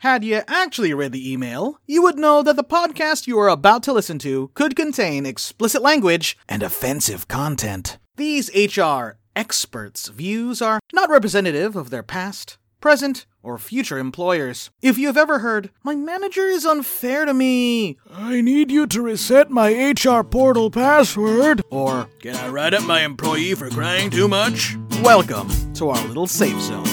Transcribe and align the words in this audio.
Had 0.00 0.22
you 0.22 0.42
actually 0.46 0.94
read 0.94 1.10
the 1.10 1.32
email, 1.32 1.80
you 1.84 2.02
would 2.02 2.16
know 2.18 2.40
that 2.44 2.54
the 2.54 2.62
podcast 2.62 3.26
you 3.26 3.36
are 3.40 3.48
about 3.48 3.82
to 3.82 3.92
listen 3.92 4.16
to 4.20 4.48
could 4.54 4.76
contain 4.76 5.26
explicit 5.26 5.82
language 5.82 6.38
and 6.48 6.62
offensive 6.62 7.26
content. 7.26 7.98
These 8.16 8.48
HR 8.78 9.18
experts' 9.34 10.06
views 10.08 10.62
are 10.62 10.78
not 10.92 11.10
representative 11.10 11.74
of 11.74 11.90
their 11.90 12.04
past, 12.04 12.58
present, 12.80 13.26
or 13.42 13.58
future 13.58 13.98
employers. 13.98 14.70
If 14.80 14.98
you 14.98 15.08
have 15.08 15.16
ever 15.16 15.40
heard, 15.40 15.70
my 15.82 15.96
manager 15.96 16.46
is 16.46 16.64
unfair 16.64 17.24
to 17.24 17.34
me, 17.34 17.98
I 18.08 18.40
need 18.40 18.70
you 18.70 18.86
to 18.86 19.02
reset 19.02 19.50
my 19.50 19.72
HR 19.72 20.22
portal 20.22 20.70
password. 20.70 21.62
or 21.70 22.08
Can 22.20 22.36
I 22.36 22.46
write 22.48 22.72
up 22.74 22.84
my 22.84 23.00
employee 23.02 23.54
for 23.56 23.68
crying 23.68 24.10
too 24.10 24.28
much? 24.28 24.76
welcome 25.02 25.48
to 25.74 25.88
our 25.88 26.06
little 26.06 26.28
safe 26.28 26.60
zone. 26.60 26.86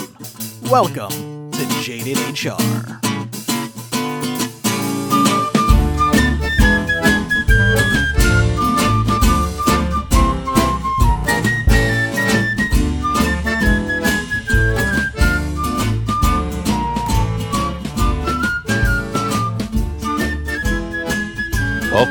Welcome 0.71 1.51
to 1.51 1.65
Jaded 1.81 2.17
HR. 2.43 2.94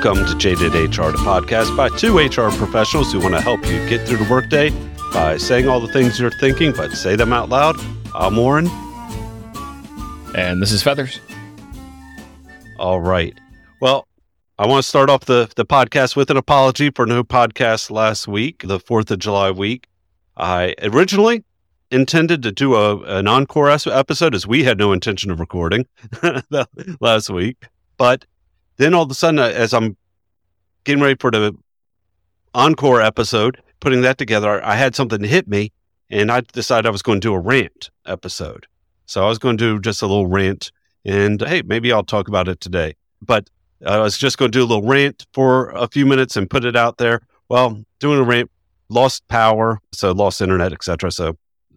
Welcome 0.04 0.26
to 0.26 0.36
Jaded 0.36 0.74
HR, 0.74 1.12
the 1.12 1.18
podcast 1.24 1.74
by 1.74 1.88
two 1.88 2.18
HR 2.18 2.50
professionals 2.58 3.10
who 3.10 3.20
want 3.20 3.32
to 3.36 3.40
help 3.40 3.64
you 3.64 3.88
get 3.88 4.06
through 4.06 4.18
the 4.18 4.30
workday 4.30 4.68
by 5.14 5.38
saying 5.38 5.66
all 5.66 5.80
the 5.80 5.90
things 5.94 6.20
you're 6.20 6.30
thinking, 6.30 6.72
but 6.72 6.92
say 6.92 7.16
them 7.16 7.32
out 7.32 7.48
loud. 7.48 7.76
I'm 8.14 8.36
Warren. 8.36 8.66
And 10.36 10.60
this 10.60 10.72
is 10.72 10.82
Feathers. 10.82 11.20
All 12.78 13.00
right. 13.00 13.32
Well, 13.80 14.06
I 14.58 14.66
want 14.66 14.82
to 14.82 14.86
start 14.86 15.08
off 15.08 15.24
the, 15.24 15.50
the 15.56 15.64
podcast 15.64 16.16
with 16.16 16.30
an 16.30 16.36
apology 16.36 16.90
for 16.90 17.06
no 17.06 17.24
podcast 17.24 17.90
last 17.90 18.28
week, 18.28 18.58
the 18.58 18.78
4th 18.78 19.10
of 19.10 19.20
July 19.20 19.52
week. 19.52 19.88
I 20.36 20.74
originally 20.82 21.44
intended 21.90 22.42
to 22.42 22.52
do 22.52 22.74
a, 22.74 22.98
an 23.04 23.26
encore 23.26 23.70
episode 23.70 24.34
as 24.34 24.46
we 24.46 24.64
had 24.64 24.76
no 24.76 24.92
intention 24.92 25.30
of 25.30 25.40
recording 25.40 25.86
last 27.00 27.30
week. 27.30 27.56
But 27.96 28.26
then 28.76 28.94
all 28.94 29.02
of 29.02 29.10
a 29.10 29.14
sudden, 29.14 29.38
as 29.38 29.72
I'm 29.72 29.96
getting 30.84 31.02
ready 31.02 31.16
for 31.18 31.30
the 31.30 31.54
encore 32.54 33.00
episode, 33.00 33.60
putting 33.80 34.02
that 34.02 34.18
together, 34.18 34.64
I 34.64 34.76
had 34.76 34.94
something 34.94 35.22
hit 35.22 35.48
me 35.48 35.72
and 36.10 36.30
I 36.30 36.40
decided 36.40 36.86
I 36.86 36.90
was 36.90 37.02
going 37.02 37.20
to 37.20 37.28
do 37.28 37.34
a 37.34 37.38
rant 37.38 37.90
episode. 38.06 38.66
So 39.06 39.24
I 39.24 39.28
was 39.28 39.38
going 39.38 39.56
to 39.56 39.64
do 39.64 39.80
just 39.80 40.02
a 40.02 40.06
little 40.06 40.26
rant 40.26 40.72
and 41.04 41.40
hey, 41.40 41.62
maybe 41.62 41.92
I'll 41.92 42.04
talk 42.04 42.28
about 42.28 42.48
it 42.48 42.60
today. 42.60 42.94
But 43.20 43.50
I 43.84 43.98
was 43.98 44.16
just 44.16 44.38
going 44.38 44.50
to 44.50 44.58
do 44.58 44.64
a 44.64 44.66
little 44.66 44.86
rant 44.86 45.26
for 45.32 45.70
a 45.70 45.88
few 45.88 46.06
minutes 46.06 46.36
and 46.36 46.48
put 46.48 46.64
it 46.64 46.76
out 46.76 46.98
there. 46.98 47.20
Well, 47.48 47.84
doing 47.98 48.18
a 48.18 48.22
rant 48.22 48.50
lost 48.88 49.26
power, 49.28 49.80
so 49.92 50.12
lost 50.12 50.40
internet, 50.40 50.72
etc. 50.72 51.10
So 51.12 51.36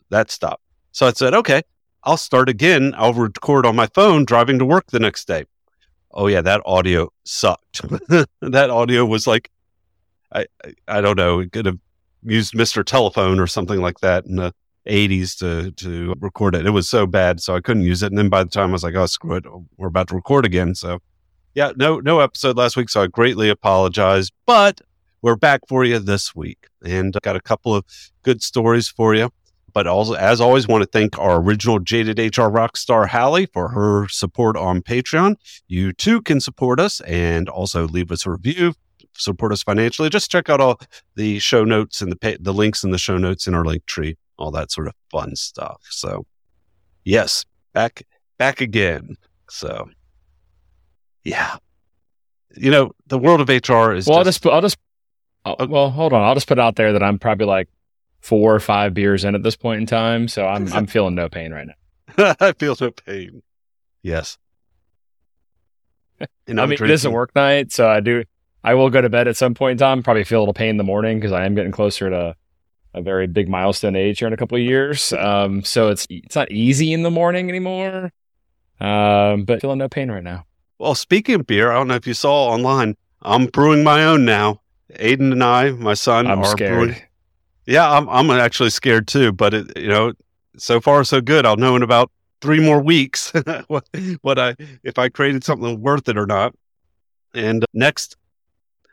that 0.10 0.32
stopped. 0.32 0.64
So 0.92 1.08
I 1.08 1.12
said, 1.12 1.34
okay, 1.34 1.62
I'll 2.04 2.18
start 2.18 2.48
again. 2.48 2.94
I'll 2.98 3.14
record 3.14 3.66
on 3.66 3.76
my 3.76 3.88
phone 3.88 4.24
driving 4.24 4.60
to 4.60 4.66
work 4.66 4.88
the 4.88 5.00
next 5.00 5.28
day. 5.28 5.46
Oh 6.18 6.26
yeah, 6.26 6.42
that 6.42 6.62
audio 6.66 7.10
sucked. 7.26 7.82
that 8.42 8.70
audio 8.72 9.06
was 9.06 9.28
like, 9.28 9.52
I, 10.34 10.48
I 10.66 10.74
I 10.88 11.02
don't 11.02 11.16
know. 11.16 11.40
It 11.42 11.52
could 11.52 11.68
have 11.68 11.78
used 12.24 12.54
Mr. 12.54 12.84
Telephone 12.84 13.40
or 13.40 13.46
something 13.46 13.80
like 13.80 14.00
that 14.00 14.26
in 14.26 14.36
the 14.36 14.52
80s 14.88 15.38
to 15.38 15.72
to 15.72 16.16
record 16.20 16.56
it. 16.56 16.66
It 16.66 16.72
was 16.72 16.90
so 16.90 17.06
bad, 17.06 17.40
so 17.40 17.56
I 17.56 17.62
couldn't 17.62 17.84
use 17.84 18.02
it. 18.02 18.08
And 18.08 18.18
then 18.18 18.30
by 18.30 18.44
the 18.44 18.50
time 18.50 18.70
I 18.70 18.74
was 18.74 18.84
like, 18.84 18.96
oh 18.96 19.06
screw 19.06 19.36
it, 19.36 19.46
we're 19.78 19.88
about 19.88 20.08
to 20.08 20.16
record 20.16 20.44
again. 20.44 20.74
So 20.74 21.00
yeah, 21.54 21.72
no 21.76 22.00
no 22.00 22.20
episode 22.20 22.58
last 22.58 22.76
week, 22.76 22.90
so 22.90 23.04
I 23.04 23.08
greatly 23.08 23.50
apologize. 23.50 24.32
But 24.48 24.82
we're 25.22 25.36
back 25.36 25.62
for 25.68 25.86
you 25.86 26.00
this 26.00 26.36
week, 26.36 26.68
and 26.84 27.16
got 27.22 27.36
a 27.36 27.42
couple 27.42 27.76
of 27.76 27.86
good 28.24 28.42
stories 28.42 28.88
for 28.88 29.14
you. 29.14 29.30
But 29.78 29.86
also, 29.86 30.14
as 30.14 30.42
always, 30.42 30.68
want 30.68 30.82
to 30.82 30.90
thank 30.90 31.20
our 31.20 31.40
original 31.40 31.78
Jaded 31.78 32.18
HR 32.36 32.46
rock 32.48 32.76
star 32.78 33.06
Hallie 33.06 33.46
for 33.46 33.68
her 33.68 34.08
support 34.08 34.58
on 34.58 34.82
Patreon. 34.82 35.36
You 35.68 35.94
too 35.94 36.20
can 36.24 36.42
support 36.42 36.80
us 36.80 37.00
and 37.02 37.48
also 37.48 37.88
leave 37.88 38.12
us 38.12 38.26
a 38.26 38.32
review, 38.32 38.74
support 39.14 39.52
us 39.52 39.62
financially. 39.62 40.10
Just 40.10 40.32
check 40.32 40.50
out 40.50 40.60
all 40.60 40.80
the 41.14 41.38
show 41.38 41.64
notes 41.64 42.02
and 42.02 42.12
the 42.12 42.16
pa- 42.16 42.38
the 42.40 42.56
links 42.56 42.84
in 42.84 42.90
the 42.90 42.98
show 42.98 43.20
notes 43.20 43.46
in 43.46 43.54
our 43.54 43.64
link 43.64 43.86
tree, 43.86 44.18
all 44.40 44.50
that 44.50 44.72
sort 44.72 44.88
of 44.88 44.96
fun 45.12 45.36
stuff. 45.36 45.80
So, 45.92 46.26
yes, 47.04 47.46
back 47.74 48.02
back 48.40 48.62
again. 48.62 49.16
So, 49.48 49.90
yeah, 51.24 51.58
you 52.56 52.72
know 52.72 52.94
the 53.06 53.20
world 53.20 53.42
of 53.42 53.50
HR 53.50 53.94
is 53.94 54.08
Well, 54.08 54.18
I'll 54.18 54.24
just, 54.24 54.42
just, 54.42 54.52
I'll 54.52 54.62
just, 54.62 54.78
I'll- 55.46 55.56
Okay. 55.60 55.68
well, 55.72 55.92
hold 55.92 56.14
on. 56.14 56.24
I'll 56.24 56.34
just 56.34 56.48
put 56.48 56.58
out 56.58 56.78
there 56.78 56.94
that 56.94 57.04
I'm 57.04 57.20
probably 57.20 57.46
like 57.46 57.70
four 58.20 58.54
or 58.54 58.60
five 58.60 58.94
beers 58.94 59.24
in 59.24 59.36
at 59.36 59.44
this 59.44 59.56
point 59.56 59.82
in 59.82 59.88
time. 59.88 60.28
So 60.28 60.46
I'm, 60.46 60.72
I'm 60.74 60.88
feeling 60.88 61.16
no 61.16 61.30
pain 61.30 61.52
right 61.52 61.68
now. 61.68 62.36
I 62.40 62.54
feel 62.54 62.76
no 62.80 62.92
pain. 62.92 63.42
Yes. 64.02 64.38
And 66.48 66.60
I 66.60 66.66
mean, 66.66 66.82
it 66.82 66.90
is 66.90 67.06
a 67.06 67.12
work 67.12 67.36
night. 67.36 67.72
So 67.72 67.88
I 67.88 68.00
do, 68.00 68.24
I 68.64 68.74
will 68.74 68.90
go 68.90 69.02
to 69.02 69.10
bed 69.10 69.28
at 69.28 69.38
some 69.38 69.54
point 69.54 69.74
in 69.74 69.78
time, 69.78 70.02
probably 70.02 70.24
feel 70.24 70.40
a 70.40 70.42
little 70.42 70.54
pain 70.54 70.70
in 70.70 70.78
the 70.78 70.84
morning 70.84 71.20
because 71.20 71.32
I 71.32 71.46
am 71.46 71.54
getting 71.54 71.72
closer 71.72 72.10
to 72.10 72.36
a 72.96 73.02
very 73.04 73.28
big 73.28 73.48
milestone 73.48 73.96
age 73.96 74.18
here 74.18 74.28
in 74.28 74.34
a 74.34 74.38
couple 74.38 74.58
of 74.58 74.64
years. 74.64 75.14
Um, 75.14 75.64
so 75.64 75.90
it's, 75.90 76.08
it's 76.10 76.36
not 76.36 76.52
easy 76.52 76.92
in 76.92 77.04
the 77.04 77.12
morning 77.12 77.50
anymore. 77.50 78.12
Um, 78.80 79.44
but 79.44 79.62
feeling 79.62 79.78
no 79.78 79.90
pain 79.90 80.10
right 80.10 80.24
now. 80.24 80.46
Well, 80.80 80.96
speaking 80.96 81.36
of 81.36 81.46
beer, 81.48 81.72
I 81.72 81.76
don't 81.76 81.88
know 81.88 81.96
if 81.96 82.08
you 82.08 82.14
saw 82.14 82.48
online. 82.48 82.96
I'm 83.22 83.46
brewing 83.48 83.84
my 83.84 84.04
own 84.04 84.26
now. 84.26 84.62
Aiden 84.94 85.32
and 85.32 85.44
I, 85.44 85.72
my 85.72 85.94
son, 85.94 86.28
I'm 86.28 86.40
are 86.40 86.46
scared. 86.46 86.90
brewing. 86.90 87.02
Yeah, 87.68 87.90
I'm 87.92 88.10
I'm 88.10 88.32
actually 88.32 88.70
scared 88.72 89.08
too. 89.08 89.32
But 89.32 89.54
it, 89.54 89.78
you 89.78 89.88
know, 89.90 90.14
so 90.58 90.82
far 90.82 91.04
so 91.04 91.22
good. 91.22 91.46
I'll 91.46 91.58
know 91.58 91.76
in 91.76 91.84
about 91.84 92.10
three 92.42 92.60
more 92.60 92.82
weeks 92.82 93.32
what 93.68 93.88
what 94.22 94.40
I 94.40 94.56
if 94.84 94.98
I 94.98 95.10
created 95.10 95.44
something 95.44 95.82
worth 95.82 96.08
it 96.10 96.18
or 96.18 96.26
not. 96.26 96.56
And 97.34 97.64
uh, 97.64 97.68
next, 97.74 98.16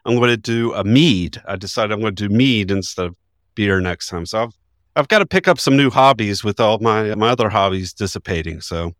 I'm 0.04 0.16
going 0.16 0.30
to 0.30 0.36
do 0.36 0.74
a 0.74 0.84
mead. 0.84 1.40
I 1.46 1.56
decided 1.56 1.92
I'm 1.92 2.00
going 2.00 2.14
to 2.16 2.28
do 2.28 2.34
mead 2.34 2.70
instead 2.70 3.06
of 3.06 3.16
beer 3.54 3.80
next 3.80 4.08
time. 4.08 4.26
So 4.26 4.42
I've 4.42 4.52
I've 4.96 5.08
got 5.08 5.20
to 5.20 5.26
pick 5.26 5.48
up 5.48 5.58
some 5.60 5.76
new 5.76 5.90
hobbies 5.90 6.42
with 6.44 6.58
all 6.60 6.78
my 6.80 7.14
my 7.14 7.28
other 7.30 7.48
hobbies 7.48 7.92
dissipating. 7.92 8.60
So 8.60 8.92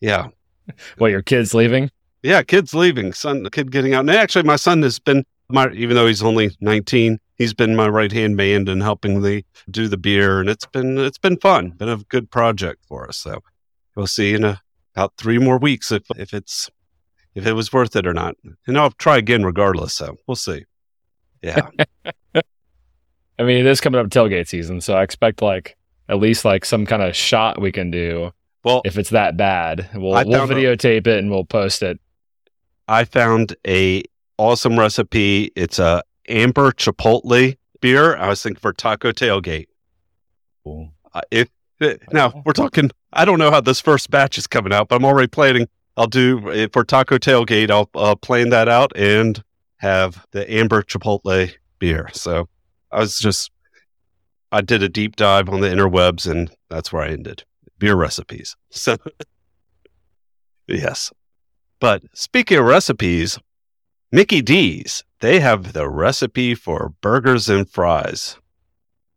yeah, 0.00 0.28
What, 0.98 1.08
your 1.12 1.22
kid's 1.22 1.54
leaving? 1.54 1.90
yeah, 2.22 2.42
kid's 2.42 2.74
leaving. 2.74 3.12
Son, 3.12 3.46
kid 3.50 3.70
getting 3.70 3.94
out. 3.94 4.00
And 4.00 4.10
actually, 4.10 4.44
my 4.44 4.56
son 4.56 4.82
has 4.82 4.98
been 4.98 5.24
my, 5.48 5.70
even 5.72 5.94
though 5.96 6.06
he's 6.06 6.22
only 6.22 6.50
19, 6.60 7.18
he's 7.40 7.54
been 7.54 7.74
my 7.74 7.88
right 7.88 8.12
hand 8.12 8.36
man 8.36 8.68
and 8.68 8.82
helping 8.82 9.22
me 9.22 9.46
do 9.70 9.88
the 9.88 9.96
beer, 9.96 10.40
and 10.40 10.48
it's 10.48 10.66
been 10.66 10.98
it's 10.98 11.18
been 11.18 11.38
fun. 11.38 11.70
Been 11.70 11.88
a 11.88 11.96
good 11.96 12.30
project 12.30 12.84
for 12.86 13.08
us. 13.08 13.16
So 13.16 13.42
we'll 13.96 14.06
see 14.06 14.34
in 14.34 14.44
a, 14.44 14.60
about 14.94 15.14
three 15.16 15.38
more 15.38 15.58
weeks 15.58 15.90
if 15.90 16.02
if 16.16 16.34
it's 16.34 16.70
if 17.34 17.46
it 17.46 17.54
was 17.54 17.72
worth 17.72 17.96
it 17.96 18.06
or 18.06 18.12
not. 18.12 18.36
And 18.66 18.78
I'll 18.78 18.90
try 18.90 19.16
again 19.16 19.44
regardless. 19.44 19.94
So 19.94 20.16
we'll 20.28 20.36
see. 20.36 20.66
Yeah, 21.42 21.70
I 22.34 23.42
mean, 23.42 23.56
it 23.56 23.66
is 23.66 23.80
coming 23.80 23.98
up 23.98 24.08
tailgate 24.08 24.46
season, 24.46 24.82
so 24.82 24.94
I 24.94 25.02
expect 25.02 25.40
like 25.40 25.78
at 26.10 26.18
least 26.18 26.44
like 26.44 26.66
some 26.66 26.84
kind 26.84 27.02
of 27.02 27.16
shot 27.16 27.58
we 27.58 27.72
can 27.72 27.90
do 27.90 28.32
well, 28.62 28.82
if 28.84 28.98
it's 28.98 29.10
that 29.10 29.38
bad. 29.38 29.88
We'll 29.94 30.12
we'll 30.12 30.30
found 30.30 30.52
a- 30.52 30.54
videotape 30.54 31.06
it 31.06 31.18
and 31.18 31.30
we'll 31.30 31.46
post 31.46 31.82
it. 31.82 31.98
I 32.86 33.04
found 33.04 33.56
a 33.66 34.02
awesome 34.36 34.78
recipe. 34.78 35.52
It's 35.56 35.78
a 35.78 36.02
amber 36.30 36.72
chipotle 36.72 37.56
beer. 37.80 38.16
I 38.16 38.28
was 38.28 38.42
thinking 38.42 38.60
for 38.60 38.72
taco 38.72 39.12
tailgate. 39.12 39.66
Uh, 40.66 41.20
if 41.30 41.48
eh, 41.80 41.96
now 42.12 42.42
we're 42.44 42.52
talking, 42.52 42.90
I 43.12 43.24
don't 43.24 43.38
know 43.38 43.50
how 43.50 43.60
this 43.60 43.80
first 43.80 44.10
batch 44.10 44.38
is 44.38 44.46
coming 44.46 44.72
out, 44.72 44.88
but 44.88 44.96
I'm 44.96 45.04
already 45.04 45.28
planning. 45.28 45.68
I'll 45.96 46.06
do 46.06 46.50
eh, 46.52 46.68
for 46.72 46.84
taco 46.84 47.18
tailgate. 47.18 47.70
I'll 47.70 47.90
uh, 47.94 48.14
plan 48.14 48.50
that 48.50 48.68
out 48.68 48.92
and 48.94 49.42
have 49.78 50.26
the 50.30 50.50
amber 50.52 50.82
chipotle 50.82 51.52
beer. 51.78 52.08
So 52.12 52.48
I 52.92 53.00
was 53.00 53.18
just, 53.18 53.50
I 54.52 54.60
did 54.60 54.82
a 54.82 54.88
deep 54.88 55.16
dive 55.16 55.48
on 55.48 55.60
the 55.60 55.68
interwebs, 55.68 56.30
and 56.30 56.50
that's 56.68 56.92
where 56.92 57.02
I 57.02 57.08
ended 57.08 57.44
beer 57.78 57.96
recipes. 57.96 58.56
So 58.70 58.96
yes, 60.68 61.12
but 61.80 62.04
speaking 62.12 62.58
of 62.58 62.66
recipes, 62.66 63.38
Mickey 64.12 64.42
D's 64.42 65.04
they 65.20 65.40
have 65.40 65.72
the 65.72 65.88
recipe 65.88 66.54
for 66.54 66.94
burgers 67.00 67.48
and 67.48 67.68
fries 67.68 68.36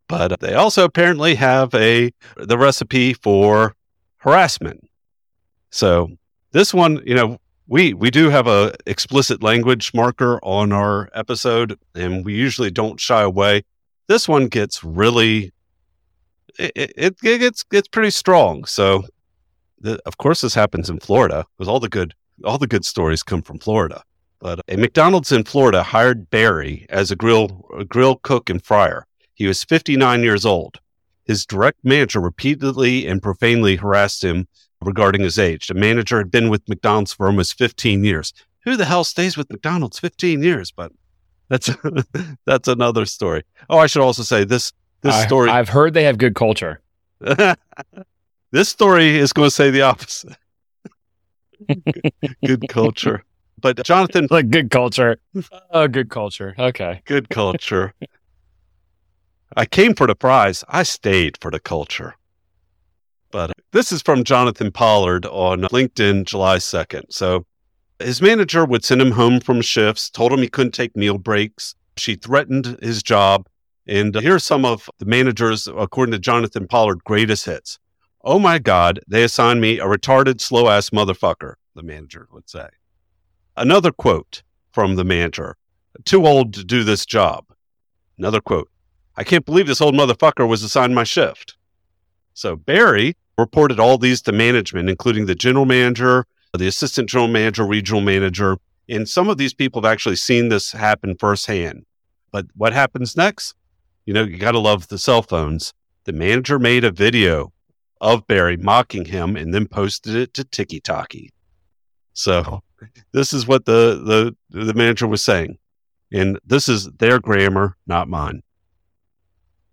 but 0.08 0.40
they 0.40 0.54
also 0.54 0.84
apparently 0.84 1.34
have 1.34 1.74
a 1.74 2.12
the 2.36 2.58
recipe 2.58 3.14
for 3.14 3.74
harassment. 4.18 4.88
So 5.70 6.10
this 6.52 6.72
one, 6.74 7.00
you 7.04 7.14
know, 7.14 7.38
we 7.66 7.94
we 7.94 8.10
do 8.10 8.30
have 8.30 8.46
a 8.46 8.74
explicit 8.86 9.42
language 9.42 9.92
marker 9.94 10.38
on 10.42 10.72
our 10.72 11.08
episode, 11.14 11.78
and 11.94 12.24
we 12.24 12.34
usually 12.34 12.70
don't 12.70 13.00
shy 13.00 13.22
away. 13.22 13.62
This 14.06 14.28
one 14.28 14.48
gets 14.48 14.84
really 14.84 15.52
it 16.58 16.72
it, 16.76 17.16
it 17.22 17.40
gets 17.40 17.62
gets 17.62 17.88
pretty 17.88 18.10
strong. 18.10 18.64
So 18.64 19.04
the, 19.80 19.98
of 20.06 20.18
course, 20.18 20.42
this 20.42 20.54
happens 20.54 20.90
in 20.90 21.00
Florida 21.00 21.46
because 21.56 21.68
all 21.68 21.80
the 21.80 21.88
good 21.88 22.14
all 22.44 22.58
the 22.58 22.66
good 22.66 22.84
stories 22.84 23.22
come 23.22 23.42
from 23.42 23.58
Florida. 23.58 24.02
But 24.40 24.60
a 24.68 24.76
McDonald's 24.76 25.32
in 25.32 25.44
Florida 25.44 25.82
hired 25.82 26.30
Barry 26.30 26.86
as 26.90 27.10
a 27.10 27.16
grill 27.16 27.66
a 27.76 27.84
grill 27.84 28.16
cook 28.16 28.50
and 28.50 28.62
fryer. 28.62 29.06
He 29.34 29.46
was 29.46 29.64
59 29.64 30.22
years 30.22 30.44
old. 30.44 30.80
His 31.24 31.46
direct 31.46 31.78
manager 31.82 32.20
repeatedly 32.20 33.06
and 33.06 33.22
profanely 33.22 33.76
harassed 33.76 34.22
him 34.22 34.46
regarding 34.82 35.22
his 35.22 35.38
age. 35.38 35.68
The 35.68 35.74
manager 35.74 36.18
had 36.18 36.30
been 36.30 36.50
with 36.50 36.68
McDonald's 36.68 37.14
for 37.14 37.26
almost 37.26 37.56
15 37.56 38.04
years. 38.04 38.32
Who 38.64 38.76
the 38.76 38.84
hell 38.84 39.04
stays 39.04 39.36
with 39.36 39.50
McDonald's 39.50 39.98
15 39.98 40.42
years? 40.42 40.70
But 40.70 40.92
that's 41.48 41.70
that's 42.46 42.68
another 42.68 43.06
story. 43.06 43.44
Oh, 43.68 43.78
I 43.78 43.86
should 43.86 44.02
also 44.02 44.22
say 44.22 44.44
this 44.44 44.72
this 45.00 45.14
I, 45.14 45.26
story. 45.26 45.50
I've 45.50 45.68
heard 45.68 45.94
they 45.94 46.04
have 46.04 46.18
good 46.18 46.34
culture. 46.34 46.80
this 48.50 48.68
story 48.68 49.16
is 49.16 49.32
going 49.32 49.46
to 49.46 49.54
say 49.54 49.70
the 49.70 49.82
opposite. 49.82 50.36
good 52.44 52.68
culture. 52.68 53.24
But 53.64 53.82
Jonathan, 53.82 54.28
Like 54.30 54.50
good 54.50 54.70
culture. 54.70 55.16
Oh, 55.70 55.88
good 55.88 56.10
culture. 56.10 56.54
Okay. 56.58 57.00
good 57.06 57.30
culture. 57.30 57.94
I 59.56 59.64
came 59.64 59.94
for 59.94 60.06
the 60.06 60.14
prize. 60.14 60.64
I 60.68 60.82
stayed 60.82 61.38
for 61.40 61.50
the 61.50 61.58
culture. 61.58 62.14
But 63.30 63.52
this 63.72 63.90
is 63.90 64.02
from 64.02 64.22
Jonathan 64.22 64.70
Pollard 64.70 65.24
on 65.24 65.62
LinkedIn, 65.62 66.26
July 66.26 66.58
2nd. 66.58 67.04
So 67.08 67.46
his 67.98 68.20
manager 68.20 68.66
would 68.66 68.84
send 68.84 69.00
him 69.00 69.12
home 69.12 69.40
from 69.40 69.62
shifts, 69.62 70.10
told 70.10 70.30
him 70.30 70.40
he 70.40 70.48
couldn't 70.48 70.72
take 70.72 70.94
meal 70.94 71.16
breaks. 71.16 71.74
She 71.96 72.16
threatened 72.16 72.76
his 72.82 73.02
job. 73.02 73.46
And 73.86 74.14
here 74.14 74.34
are 74.34 74.38
some 74.38 74.66
of 74.66 74.90
the 74.98 75.06
manager's, 75.06 75.66
according 75.68 76.12
to 76.12 76.18
Jonathan 76.18 76.68
Pollard, 76.68 77.02
greatest 77.04 77.46
hits. 77.46 77.78
Oh 78.22 78.38
my 78.38 78.58
God, 78.58 79.00
they 79.08 79.22
assigned 79.24 79.62
me 79.62 79.78
a 79.78 79.86
retarded, 79.86 80.42
slow 80.42 80.68
ass 80.68 80.90
motherfucker, 80.90 81.54
the 81.74 81.82
manager 81.82 82.28
would 82.30 82.50
say. 82.50 82.68
Another 83.56 83.92
quote 83.92 84.42
from 84.72 84.96
the 84.96 85.04
manager 85.04 85.56
Too 86.04 86.26
old 86.26 86.52
to 86.54 86.64
do 86.64 86.82
this 86.82 87.06
job. 87.06 87.46
Another 88.18 88.40
quote 88.40 88.68
I 89.16 89.22
can't 89.22 89.46
believe 89.46 89.68
this 89.68 89.80
old 89.80 89.94
motherfucker 89.94 90.48
was 90.48 90.64
assigned 90.64 90.94
my 90.94 91.04
shift. 91.04 91.56
So 92.32 92.56
Barry 92.56 93.16
reported 93.38 93.78
all 93.78 93.96
these 93.96 94.22
to 94.22 94.32
management, 94.32 94.88
including 94.88 95.26
the 95.26 95.36
general 95.36 95.66
manager, 95.66 96.26
the 96.52 96.66
assistant 96.66 97.08
general 97.08 97.28
manager, 97.28 97.64
regional 97.64 98.00
manager. 98.00 98.58
And 98.88 99.08
some 99.08 99.28
of 99.28 99.38
these 99.38 99.54
people 99.54 99.82
have 99.82 99.90
actually 99.90 100.16
seen 100.16 100.48
this 100.48 100.72
happen 100.72 101.16
firsthand. 101.16 101.86
But 102.32 102.46
what 102.56 102.72
happens 102.72 103.16
next? 103.16 103.54
You 104.04 104.14
know, 104.14 104.24
you 104.24 104.36
got 104.36 104.52
to 104.52 104.58
love 104.58 104.88
the 104.88 104.98
cell 104.98 105.22
phones. 105.22 105.72
The 106.04 106.12
manager 106.12 106.58
made 106.58 106.84
a 106.84 106.90
video 106.90 107.52
of 108.00 108.26
Barry 108.26 108.56
mocking 108.56 109.06
him 109.06 109.36
and 109.36 109.54
then 109.54 109.68
posted 109.68 110.16
it 110.16 110.34
to 110.34 110.44
TikTok. 110.44 111.14
So 112.12 112.62
this 113.12 113.32
is 113.32 113.46
what 113.46 113.64
the, 113.64 114.34
the, 114.50 114.64
the 114.64 114.74
manager 114.74 115.06
was 115.06 115.22
saying. 115.22 115.58
And 116.12 116.38
this 116.44 116.68
is 116.68 116.90
their 116.98 117.18
grammar, 117.18 117.76
not 117.86 118.08
mine. 118.08 118.42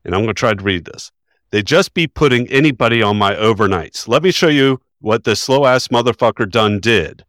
And 0.04 0.16
I'm 0.16 0.22
going 0.22 0.28
to 0.28 0.34
try 0.34 0.54
to 0.54 0.63
read 0.63 0.86
this. 0.86 1.12
They 1.52 1.62
just 1.62 1.94
be 1.94 2.08
putting 2.08 2.48
anybody 2.48 3.02
on 3.02 3.18
my 3.18 3.36
overnights. 3.36 4.08
Let 4.08 4.24
me 4.24 4.31
show 4.31 4.48
you 4.48 4.81
what 5.00 5.24
the 5.24 5.36
slow 5.36 5.66
ass 5.66 5.90
motherfucker 5.90 6.50
done 6.50 6.80
did. 6.80 7.25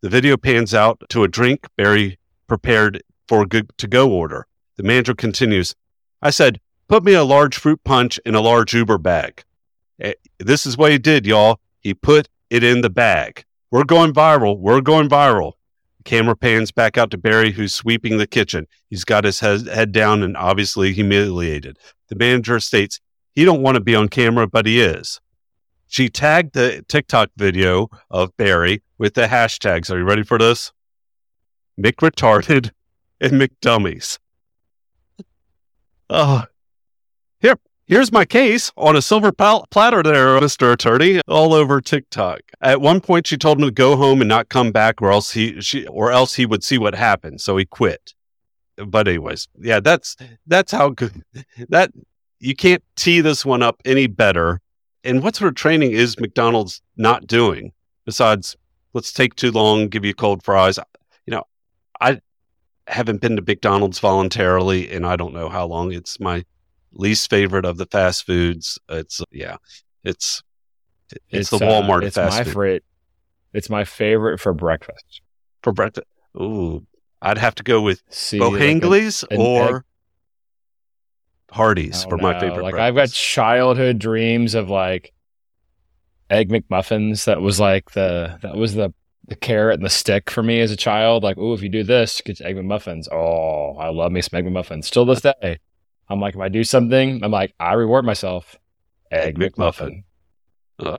The 0.00 0.08
video 0.08 0.36
pans 0.36 0.74
out 0.74 1.02
to 1.10 1.24
a 1.24 1.28
drink 1.28 1.66
Barry 1.76 2.18
prepared 2.46 3.02
for 3.28 3.42
a 3.42 3.46
good 3.46 3.70
to 3.78 3.86
go 3.86 4.10
order. 4.10 4.46
The 4.76 4.82
manager 4.82 5.14
continues, 5.14 5.74
I 6.20 6.30
said, 6.30 6.60
put 6.88 7.04
me 7.04 7.12
a 7.14 7.22
large 7.22 7.56
fruit 7.56 7.82
punch 7.84 8.18
in 8.26 8.34
a 8.34 8.40
large 8.40 8.74
Uber 8.74 8.98
bag. 8.98 9.44
Eh, 10.00 10.14
This 10.38 10.66
is 10.66 10.76
what 10.76 10.90
he 10.90 10.98
did, 10.98 11.26
y'all. 11.26 11.60
He 11.80 11.94
put 11.94 12.28
it 12.50 12.64
in 12.64 12.80
the 12.80 12.90
bag. 12.90 13.44
We're 13.70 13.84
going 13.84 14.12
viral. 14.12 14.58
We're 14.58 14.80
going 14.80 15.08
viral. 15.08 15.52
Camera 16.04 16.34
pans 16.34 16.72
back 16.72 16.96
out 16.96 17.10
to 17.10 17.18
Barry, 17.18 17.52
who's 17.52 17.74
sweeping 17.74 18.18
the 18.18 18.26
kitchen. 18.26 18.66
He's 18.88 19.04
got 19.04 19.24
his 19.24 19.40
head, 19.40 19.92
down 19.92 20.22
and 20.22 20.36
obviously 20.36 20.92
humiliated. 20.92 21.78
The 22.08 22.16
manager 22.16 22.58
states 22.58 23.00
he 23.32 23.44
don't 23.44 23.62
want 23.62 23.76
to 23.76 23.80
be 23.80 23.94
on 23.94 24.08
camera, 24.08 24.46
but 24.46 24.66
he 24.66 24.80
is. 24.80 25.20
She 25.86 26.08
tagged 26.08 26.54
the 26.54 26.84
TikTok 26.88 27.30
video 27.36 27.88
of 28.10 28.36
Barry 28.36 28.82
with 28.98 29.14
the 29.14 29.26
hashtags. 29.26 29.90
Are 29.90 29.98
you 29.98 30.04
ready 30.04 30.22
for 30.22 30.38
this? 30.38 30.72
McRetarded 31.80 32.70
and 33.20 33.32
McDummies. 33.32 34.18
Oh, 36.08 36.44
here, 37.40 37.56
here's 37.90 38.12
my 38.12 38.24
case 38.24 38.72
on 38.76 38.94
a 38.94 39.02
silver 39.02 39.32
platter 39.32 40.02
there, 40.02 40.38
Mr. 40.40 40.72
Attorney, 40.72 41.20
all 41.26 41.52
over 41.52 41.80
TikTok. 41.80 42.40
At 42.62 42.80
one 42.80 43.00
point, 43.00 43.26
she 43.26 43.36
told 43.36 43.58
him 43.58 43.66
to 43.66 43.72
go 43.72 43.96
home 43.96 44.22
and 44.22 44.28
not 44.28 44.48
come 44.48 44.70
back, 44.70 45.02
or 45.02 45.10
else 45.10 45.32
he, 45.32 45.60
she, 45.60 45.86
or 45.88 46.12
else 46.12 46.34
he 46.34 46.46
would 46.46 46.62
see 46.62 46.78
what 46.78 46.94
happened. 46.94 47.40
So 47.40 47.56
he 47.56 47.66
quit. 47.66 48.14
But 48.76 49.08
anyways, 49.08 49.48
yeah, 49.58 49.80
that's 49.80 50.16
that's 50.46 50.72
how 50.72 50.90
good 50.90 51.22
that 51.68 51.90
you 52.38 52.54
can't 52.54 52.82
tee 52.96 53.20
this 53.20 53.44
one 53.44 53.62
up 53.62 53.82
any 53.84 54.06
better. 54.06 54.60
And 55.04 55.22
what 55.22 55.36
sort 55.36 55.48
of 55.48 55.54
training 55.54 55.92
is 55.92 56.18
McDonald's 56.18 56.80
not 56.96 57.26
doing 57.26 57.72
besides 58.06 58.56
let's 58.94 59.12
take 59.12 59.34
too 59.34 59.50
long, 59.50 59.88
give 59.88 60.04
you 60.04 60.14
cold 60.14 60.42
fries? 60.42 60.78
You 61.26 61.32
know, 61.32 61.44
I 62.00 62.20
haven't 62.86 63.20
been 63.20 63.36
to 63.36 63.42
McDonald's 63.42 63.98
voluntarily, 63.98 64.90
and 64.90 65.04
I 65.04 65.16
don't 65.16 65.34
know 65.34 65.50
how 65.50 65.66
long. 65.66 65.92
It's 65.92 66.18
my 66.18 66.44
least 66.92 67.30
favorite 67.30 67.64
of 67.64 67.76
the 67.76 67.86
fast 67.86 68.26
foods. 68.26 68.78
It's 68.88 69.20
yeah, 69.30 69.56
it's 70.04 70.42
it's, 71.28 71.50
the 71.50 71.58
Walmart 71.58 71.62
uh, 71.62 71.82
Walmart 71.82 72.02
it's 72.04 72.16
fast 72.16 72.38
my 72.38 72.44
food 72.44 72.50
favorite. 72.50 72.84
It's 73.52 73.70
my 73.70 73.84
favorite 73.84 74.38
for 74.38 74.52
breakfast. 74.54 75.22
for 75.62 75.72
breakfast. 75.72 76.06
Ooh, 76.36 76.86
I'd 77.20 77.38
have 77.38 77.54
to 77.56 77.62
go 77.62 77.80
with 77.80 78.02
See, 78.08 78.38
like 78.38 79.36
a- 79.36 79.36
or 79.36 79.76
egg- 79.76 79.82
Hardee's 81.50 82.04
I 82.04 82.08
for 82.08 82.16
my 82.16 82.38
favorite. 82.38 82.62
Like 82.62 82.74
I've 82.74 82.94
got 82.94 83.10
childhood 83.10 83.98
dreams 83.98 84.54
of 84.54 84.70
like 84.70 85.12
egg 86.30 86.48
McMuffins. 86.48 87.24
That 87.24 87.40
was 87.40 87.58
like 87.58 87.90
the 87.90 88.38
that 88.42 88.56
was 88.56 88.74
the 88.74 88.92
the 89.26 89.36
carrot 89.36 89.74
and 89.74 89.84
the 89.84 89.90
stick 89.90 90.30
for 90.30 90.42
me 90.42 90.60
as 90.60 90.70
a 90.70 90.76
child. 90.76 91.22
Like, 91.22 91.38
oh, 91.38 91.52
if 91.52 91.62
you 91.62 91.68
do 91.68 91.82
this, 91.82 92.20
you 92.20 92.34
get 92.34 92.44
egg 92.44 92.56
McMuffins. 92.56 93.10
Oh, 93.12 93.76
I 93.78 93.88
love 93.88 94.12
me 94.12 94.22
some 94.22 94.38
egg 94.38 94.44
McMuffins. 94.44 94.84
Still 94.84 95.04
this 95.04 95.20
day, 95.20 95.58
I'm 96.10 96.20
like, 96.20 96.34
if 96.34 96.40
I 96.40 96.48
do 96.48 96.64
something, 96.64 97.24
I'm 97.24 97.30
like, 97.30 97.54
I 97.60 97.74
reward 97.74 98.04
myself. 98.04 98.58
Egg, 99.10 99.40
Egg 99.40 99.54
McMuffin. 99.54 100.02
McMuffin. 100.80 100.94
Uh, 100.94 100.98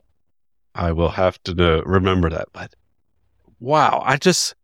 I 0.74 0.92
will 0.92 1.10
have 1.10 1.42
to 1.44 1.54
know, 1.54 1.82
remember 1.82 2.30
that. 2.30 2.48
But 2.52 2.74
wow, 3.60 4.02
I 4.04 4.16
just, 4.16 4.54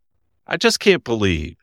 I 0.47 0.57
just 0.57 0.79
can't 0.79 1.03
believe, 1.03 1.55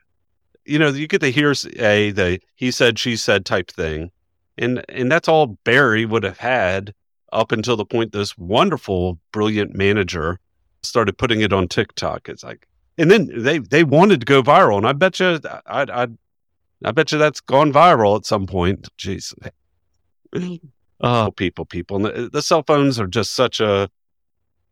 you 0.65 0.79
know, 0.79 0.89
you 0.89 1.09
get 1.09 1.21
the 1.21 1.31
hearsay, 1.31 2.13
the 2.13 2.41
he 2.55 2.71
said, 2.71 2.99
she 2.99 3.17
said 3.17 3.45
type 3.45 3.71
thing, 3.71 4.11
and 4.59 4.85
and 4.89 5.11
that's 5.11 5.29
all 5.29 5.59
Barry 5.65 6.05
would 6.05 6.25
have 6.25 6.39
had 6.39 6.95
up 7.33 7.53
until 7.53 7.77
the 7.77 7.85
point 7.85 8.13
this 8.13 8.37
wonderful, 8.39 9.19
brilliant 9.33 9.75
manager 9.75 10.39
started 10.83 11.19
putting 11.19 11.41
it 11.41 11.53
on 11.53 11.69
TikTok. 11.69 12.29
It's 12.29 12.45
like, 12.45 12.67
and 12.99 13.11
then 13.11 13.31
they 13.37 13.59
they 13.59 13.85
wanted 13.85 14.21
to 14.21 14.27
go 14.27 14.43
viral, 14.43 14.77
and 14.79 14.87
I 14.87 14.93
bet 14.93 15.21
you, 15.21 15.39
I 15.67 15.83
I 15.83 16.09
I 16.85 16.93
bet 16.93 17.13
you 17.13 17.19
that's 17.19 17.41
gone 17.41 17.73
viral 17.73 18.17
at 18.17 18.27
some 18.27 18.47
point. 18.47 18.89
Jeez. 18.99 19.35
Oh, 21.01 21.31
people, 21.31 21.67
people. 21.67 21.99
The, 21.99 22.31
the 22.33 22.41
cell 22.41 22.63
phones 22.63 22.99
are 22.99 23.07
just 23.07 23.35
such 23.35 23.61
a, 23.61 23.91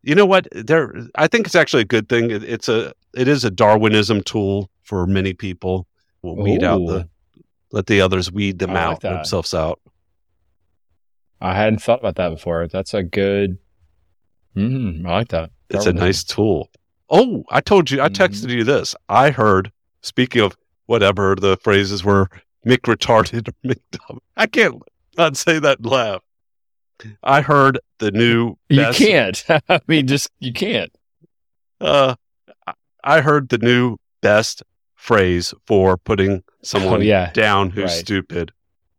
you 0.03 0.15
know 0.15 0.25
what? 0.25 0.49
They're, 0.53 0.95
I 1.17 1.27
think 1.27 1.47
it's 1.47 1.55
actually 1.55 1.83
a 1.83 1.87
good 1.87 2.09
thing. 2.09 2.31
It, 2.31 2.43
it's 2.43 2.67
a, 2.67 2.95
it 3.15 3.29
is 3.29 3.45
a 3.45 3.51
Darwinism 3.51 4.23
tool 4.23 4.71
for 4.83 5.07
many 5.07 5.35
people. 5.35 5.87
We'll 6.23 6.37
weed 6.37 6.65
out 6.65 6.79
the, 6.87 7.09
let 7.73 7.87
the 7.89 8.01
others 8.01 8.33
weed 8.33 8.59
them 8.59 8.71
I 8.71 8.81
out, 8.81 9.01
that. 9.03 9.11
themselves 9.11 9.53
out. 9.53 9.81
I 11.43 11.55
hadn't 11.55 11.83
thought 11.83 11.99
about 11.99 12.17
that 12.17 12.31
before. 12.31 12.69
That's 12.69 12.95
a 12.95 13.03
good. 13.03 13.59
Mm, 14.57 15.07
I 15.07 15.13
like 15.13 15.29
that. 15.29 15.51
It's 15.69 15.87
a 15.87 15.93
nice 15.93 16.25
tool. 16.25 16.71
Oh, 17.11 17.45
I 17.51 17.61
told 17.61 17.91
you, 17.91 18.01
I 18.01 18.09
texted 18.09 18.49
you 18.49 18.65
this. 18.65 18.95
I 19.11 19.31
heard, 19.31 19.71
speaking 20.01 20.41
of 20.41 20.57
whatever 20.87 21.35
the 21.35 21.57
phrases 21.59 22.05
were, 22.05 22.29
Mick 22.67 22.81
retarded 22.83 23.49
or 23.49 23.53
McDumb. 23.69 24.19
I 24.37 24.47
can't 24.47 24.83
not 25.17 25.37
say 25.37 25.59
that 25.59 25.79
and 25.79 25.87
laugh. 25.87 26.23
I 27.23 27.41
heard 27.41 27.79
the 27.99 28.11
new. 28.11 28.57
You 28.69 28.87
can't. 28.93 29.45
I 29.69 29.81
mean, 29.87 30.07
just 30.07 30.31
you 30.41 30.53
can't. 30.53 30.91
Uh, 31.81 32.15
I- 33.03 33.21
heard 33.21 33.49
the 33.51 33.59
new 33.59 33.97
best 34.23 34.63
phrase 34.95 35.53
for 35.67 35.97
putting 35.99 36.43
someone 36.63 37.01
Oh, 37.01 37.05
yeah. 37.05 37.31
down 37.33 37.71
who's 37.71 37.85
Right. 37.85 37.91
stupid. 37.91 38.53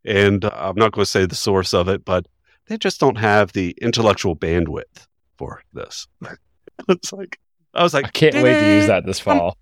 And 0.05 0.45
I'm 0.45 0.75
not 0.75 0.91
going 0.91 1.03
to 1.03 1.09
say 1.09 1.25
the 1.25 1.33
source 1.35 1.73
of 1.73 1.87
it, 1.87 2.05
but 2.05 2.27
they 2.67 2.77
just 2.77 2.99
don't 2.99 3.17
have 3.17 3.53
the 3.53 3.75
intellectual 3.81 4.35
bandwidth 4.35 5.07
for 5.37 5.63
this. 5.73 6.07
it's 6.89 7.11
like, 7.11 7.39
I 7.73 7.81
was 7.81 7.93
like, 7.95 8.05
I 8.05 8.09
can't 8.09 8.35
wait 8.35 8.59
to 8.59 8.75
use 8.75 8.87
that 8.87 9.05
this 9.07 9.19
fall. 9.19 9.57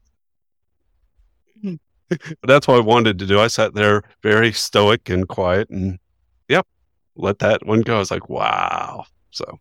That's 2.44 2.68
what 2.68 2.78
I 2.78 2.82
wanted 2.82 3.20
to 3.20 3.26
do. 3.26 3.40
I 3.40 3.48
sat 3.48 3.74
there 3.74 4.04
very 4.22 4.52
stoic 4.52 5.10
and 5.10 5.28
quiet 5.28 5.70
and, 5.70 6.00
yep, 6.48 6.68
let 7.16 7.40
that 7.40 7.66
one 7.66 7.82
go. 7.82 7.96
I 7.96 8.00
was 8.00 8.12
like, 8.12 8.30
wow. 8.30 9.06
So, 9.32 9.60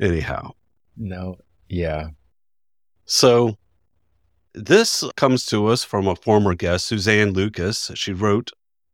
anyhow, 0.00 0.52
No. 0.96 1.36
Yeah. 1.68 2.08
So 3.06 3.56
this 4.54 5.04
comes 5.16 5.46
to 5.46 5.66
us 5.68 5.82
from 5.84 6.06
a 6.06 6.16
former 6.16 6.54
guest, 6.54 6.86
Suzanne 6.86 7.32
Lucas. 7.32 7.90
She 7.94 8.12
wrote, 8.12 8.50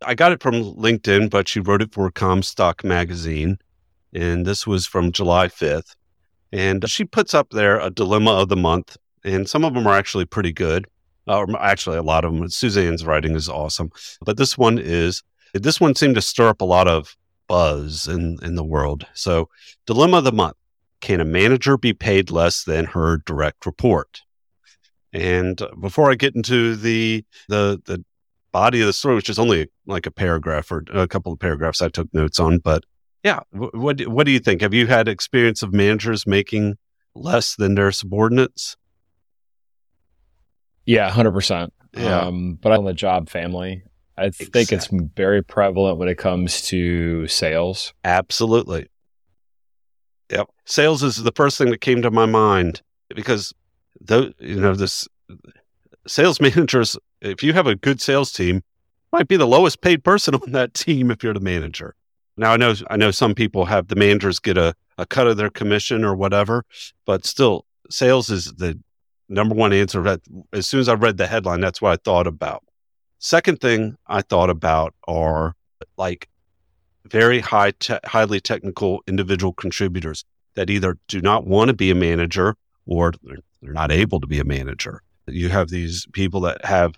I 0.06 0.14
got 0.14 0.32
it 0.32 0.42
from 0.42 0.54
LinkedIn, 0.54 1.30
but 1.30 1.49
she 1.49 1.61
wrote 1.61 1.82
it 1.82 1.92
for 1.92 2.11
Comstock 2.11 2.85
Magazine. 2.85 3.58
And 4.14 4.47
this 4.47 4.66
was 4.66 4.87
from 4.87 5.12
July 5.12 5.49
5th. 5.49 5.94
And 6.52 6.88
she 6.88 7.04
puts 7.04 7.35
up 7.35 7.50
there 7.50 7.78
a 7.80 7.90
dilemma 7.90 8.30
of 8.30 8.49
the 8.49 8.56
month. 8.56 8.97
And 9.25 9.49
some 9.49 9.64
of 9.64 9.75
them 9.75 9.87
are 9.87 9.97
actually 9.97 10.25
pretty 10.25 10.52
good. 10.52 10.87
Uh, 11.28 11.47
actually, 11.61 11.99
a 11.99 12.02
lot 12.02 12.25
of 12.25 12.32
them. 12.35 12.49
Suzanne's 12.49 13.04
writing 13.04 13.37
is 13.37 13.49
awesome. 13.49 13.90
But 14.25 14.37
this 14.37 14.56
one 14.56 14.78
is, 14.78 15.23
this 15.54 15.80
one 15.80 15.94
seemed 15.94 16.14
to 16.14 16.23
stir 16.23 16.49
up 16.49 16.61
a 16.61 16.64
lot 16.64 16.88
of 16.88 17.16
buzz 17.47 18.08
in, 18.08 18.38
in 18.42 18.54
the 18.54 18.64
world. 18.64 19.06
So, 19.14 19.49
dilemma 19.87 20.18
of 20.18 20.25
the 20.25 20.32
month 20.32 20.56
can 21.00 21.20
a 21.20 21.25
manager 21.25 21.76
be 21.76 21.92
paid 21.92 22.30
less 22.30 22.64
than 22.64 22.87
her 22.87 23.18
direct 23.18 23.66
report? 23.66 24.23
And 25.12 25.61
before 25.80 26.11
I 26.11 26.14
get 26.14 26.35
into 26.35 26.76
the 26.76 27.25
the 27.49 27.80
the 27.87 28.04
body 28.52 28.80
of 28.80 28.87
the 28.87 28.92
story, 28.92 29.14
which 29.14 29.30
is 29.30 29.38
only 29.38 29.68
like 29.87 30.06
a 30.06 30.11
paragraph 30.11 30.70
or 30.70 30.85
a 30.92 31.08
couple 31.08 31.32
of 31.32 31.38
paragraphs 31.38 31.80
I 31.80 31.88
took 31.88 32.12
notes 32.12 32.38
on, 32.38 32.58
but 32.58 32.85
yeah, 33.25 33.40
what 33.52 34.00
what 34.06 34.26
do 34.26 34.32
you 34.32 34.38
think? 34.38 34.61
Have 34.61 34.75
you 34.75 34.87
had 34.87 35.08
experience 35.08 35.62
of 35.62 35.73
managers 35.73 36.26
making 36.26 36.76
less 37.14 37.56
than 37.56 37.75
their 37.75 37.90
subordinates? 37.90 38.76
Yeah, 40.88 41.11
hundred 41.11 41.33
percent. 41.33 41.75
Yeah. 41.92 42.21
Um, 42.21 42.54
but 42.54 42.73
on 42.73 42.87
the 42.87 42.95
job 42.95 43.28
family, 43.28 43.83
I 44.16 44.30
think 44.30 44.73
it's 44.73 44.88
very 44.90 45.45
prevalent 45.45 45.99
when 45.99 46.09
it 46.09 46.16
comes 46.16 46.62
to 46.68 47.28
sales. 47.28 47.92
Absolutely. 48.04 48.88
Yep. 50.30 50.49
Sales 50.64 51.02
is 51.02 51.23
the 51.23 51.33
first 51.33 51.59
thing 51.59 51.68
that 51.71 51.83
came 51.83 52.00
to 52.00 52.11
my 52.11 52.25
mind 52.25 52.80
because 53.14 53.52
though 54.00 54.33
you 54.38 54.59
know 54.59 54.75
this 54.75 55.07
sales 56.07 56.40
managers 56.40 56.97
if 57.21 57.42
you 57.42 57.52
have 57.52 57.66
a 57.66 57.75
good 57.75 58.00
sales 58.00 58.33
team 58.33 58.62
might 59.12 59.28
be 59.28 59.37
the 59.37 59.47
lowest 59.47 59.83
paid 59.83 60.02
person 60.02 60.37
on 60.37 60.52
that 60.52 60.73
team 60.73 61.11
if 61.11 61.23
you're 61.23 61.35
the 61.35 61.40
manager 61.40 61.95
now 62.37 62.52
i 62.52 62.57
know 62.57 62.75
i 62.90 62.97
know 62.97 63.11
some 63.11 63.35
people 63.35 63.64
have 63.64 63.88
the 63.88 63.97
managers 63.97 64.38
get 64.38 64.57
a, 64.57 64.75
a 64.99 65.07
cut 65.07 65.26
of 65.26 65.37
their 65.37 65.50
commission 65.50 66.04
or 66.04 66.14
whatever 66.14 66.64
but 67.07 67.25
still 67.25 67.64
sales 67.90 68.30
is 68.30 68.52
the 68.54 68.78
number 69.28 69.54
one 69.54 69.73
answer 69.73 70.02
that 70.02 70.20
as 70.52 70.66
soon 70.66 70.80
as 70.80 70.88
i 70.88 70.94
read 70.94 71.16
the 71.16 71.26
headline 71.26 71.61
that's 71.61 71.82
what 71.82 71.92
i 71.92 71.97
thought 71.97 72.26
about 72.26 72.64
second 73.18 73.61
thing 73.61 73.97
i 74.06 74.23
thought 74.23 74.50
about 74.50 74.94
are 75.06 75.54
like 75.97 76.28
very 77.11 77.40
high 77.40 77.73
te- 77.73 77.99
highly 78.04 78.40
technical 78.40 79.02
individual 79.06 79.52
contributors 79.52 80.25
that 80.54 80.70
either 80.70 80.99
do 81.08 81.20
not 81.20 81.47
want 81.47 81.68
to 81.68 81.75
be 81.75 81.90
a 81.90 81.94
manager 81.94 82.54
or 82.87 83.12
they're 83.23 83.73
not 83.73 83.92
able 83.92 84.20
to 84.20 84.26
be 84.26 84.38
a 84.38 84.44
manager. 84.44 85.02
You 85.26 85.49
have 85.50 85.68
these 85.68 86.06
people 86.12 86.40
that 86.42 86.64
have 86.64 86.94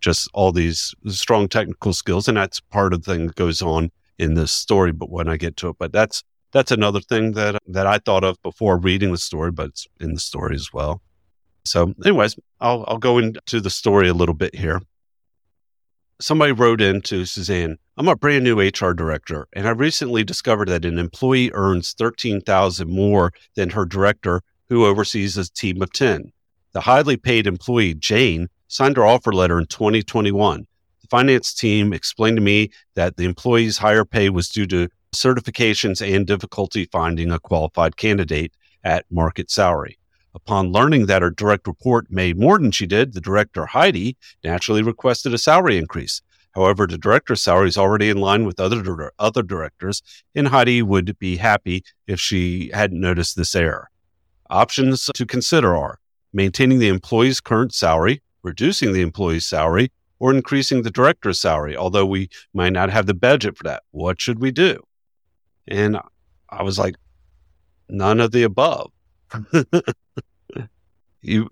just 0.00 0.28
all 0.34 0.52
these 0.52 0.94
strong 1.08 1.48
technical 1.48 1.92
skills, 1.92 2.28
and 2.28 2.36
that's 2.36 2.60
part 2.60 2.92
of 2.92 3.02
the 3.02 3.12
thing 3.12 3.26
that 3.26 3.36
goes 3.36 3.62
on 3.62 3.90
in 4.18 4.34
this 4.34 4.52
story. 4.52 4.92
But 4.92 5.10
when 5.10 5.28
I 5.28 5.36
get 5.36 5.56
to 5.58 5.70
it, 5.70 5.76
but 5.78 5.92
that's 5.92 6.22
that's 6.52 6.70
another 6.70 7.00
thing 7.00 7.32
that 7.32 7.58
that 7.66 7.86
I 7.86 7.98
thought 7.98 8.24
of 8.24 8.40
before 8.42 8.78
reading 8.78 9.12
the 9.12 9.18
story, 9.18 9.50
but 9.50 9.68
it's 9.68 9.86
in 9.98 10.14
the 10.14 10.20
story 10.20 10.54
as 10.54 10.72
well. 10.72 11.02
So, 11.64 11.94
anyways, 12.04 12.36
I'll 12.60 12.84
I'll 12.88 12.98
go 12.98 13.18
into 13.18 13.60
the 13.60 13.70
story 13.70 14.08
a 14.08 14.14
little 14.14 14.34
bit 14.34 14.54
here. 14.54 14.80
Somebody 16.20 16.52
wrote 16.52 16.82
in 16.82 17.00
to 17.02 17.24
Suzanne, 17.24 17.78
I'm 17.96 18.08
a 18.08 18.16
brand 18.16 18.44
new 18.44 18.60
HR 18.60 18.92
director, 18.92 19.46
and 19.52 19.66
I 19.66 19.70
recently 19.70 20.22
discovered 20.24 20.68
that 20.68 20.84
an 20.84 20.98
employee 20.98 21.50
earns 21.52 21.92
13,000 21.92 22.90
more 22.90 23.32
than 23.56 23.70
her 23.70 23.84
director 23.84 24.42
who 24.68 24.86
oversees 24.86 25.36
a 25.36 25.50
team 25.50 25.82
of 25.82 25.92
10. 25.92 26.32
The 26.72 26.80
highly 26.80 27.16
paid 27.16 27.46
employee, 27.46 27.94
Jane, 27.94 28.48
signed 28.68 28.96
her 28.96 29.06
offer 29.06 29.32
letter 29.32 29.58
in 29.58 29.66
2021. 29.66 30.66
The 31.02 31.08
finance 31.08 31.52
team 31.52 31.92
explained 31.92 32.36
to 32.36 32.42
me 32.42 32.70
that 32.94 33.16
the 33.16 33.24
employee's 33.24 33.78
higher 33.78 34.04
pay 34.04 34.30
was 34.30 34.48
due 34.48 34.66
to 34.68 34.88
certifications 35.14 36.00
and 36.00 36.26
difficulty 36.26 36.86
finding 36.86 37.30
a 37.30 37.40
qualified 37.40 37.96
candidate 37.96 38.54
at 38.84 39.04
market 39.10 39.50
salary. 39.50 39.98
Upon 40.34 40.72
learning 40.72 41.06
that 41.06 41.22
her 41.22 41.30
direct 41.30 41.66
report 41.66 42.10
made 42.10 42.38
more 42.38 42.58
than 42.58 42.70
she 42.70 42.86
did, 42.86 43.14
the 43.14 43.20
director, 43.20 43.66
Heidi, 43.66 44.16
naturally 44.44 44.82
requested 44.82 45.34
a 45.34 45.38
salary 45.38 45.76
increase. 45.76 46.22
However, 46.52 46.86
the 46.86 46.98
director's 46.98 47.42
salary 47.42 47.68
is 47.68 47.78
already 47.78 48.08
in 48.08 48.18
line 48.18 48.44
with 48.44 48.60
other, 48.60 49.12
other 49.18 49.42
directors, 49.42 50.02
and 50.34 50.48
Heidi 50.48 50.82
would 50.82 51.18
be 51.18 51.36
happy 51.36 51.84
if 52.06 52.20
she 52.20 52.70
hadn't 52.72 53.00
noticed 53.00 53.36
this 53.36 53.54
error. 53.54 53.90
Options 54.48 55.08
to 55.14 55.26
consider 55.26 55.76
are 55.76 55.98
maintaining 56.32 56.78
the 56.78 56.88
employee's 56.88 57.40
current 57.40 57.74
salary, 57.74 58.22
reducing 58.42 58.92
the 58.92 59.02
employee's 59.02 59.46
salary, 59.46 59.92
or 60.18 60.34
increasing 60.34 60.82
the 60.82 60.90
director's 60.90 61.40
salary, 61.40 61.76
although 61.76 62.06
we 62.06 62.28
might 62.52 62.72
not 62.72 62.90
have 62.90 63.06
the 63.06 63.14
budget 63.14 63.56
for 63.56 63.64
that. 63.64 63.82
What 63.90 64.20
should 64.20 64.38
we 64.40 64.50
do? 64.50 64.82
And 65.66 65.98
I 66.48 66.62
was 66.62 66.78
like, 66.78 66.96
none 67.88 68.20
of 68.20 68.32
the 68.32 68.42
above. 68.42 68.90
you, 71.22 71.48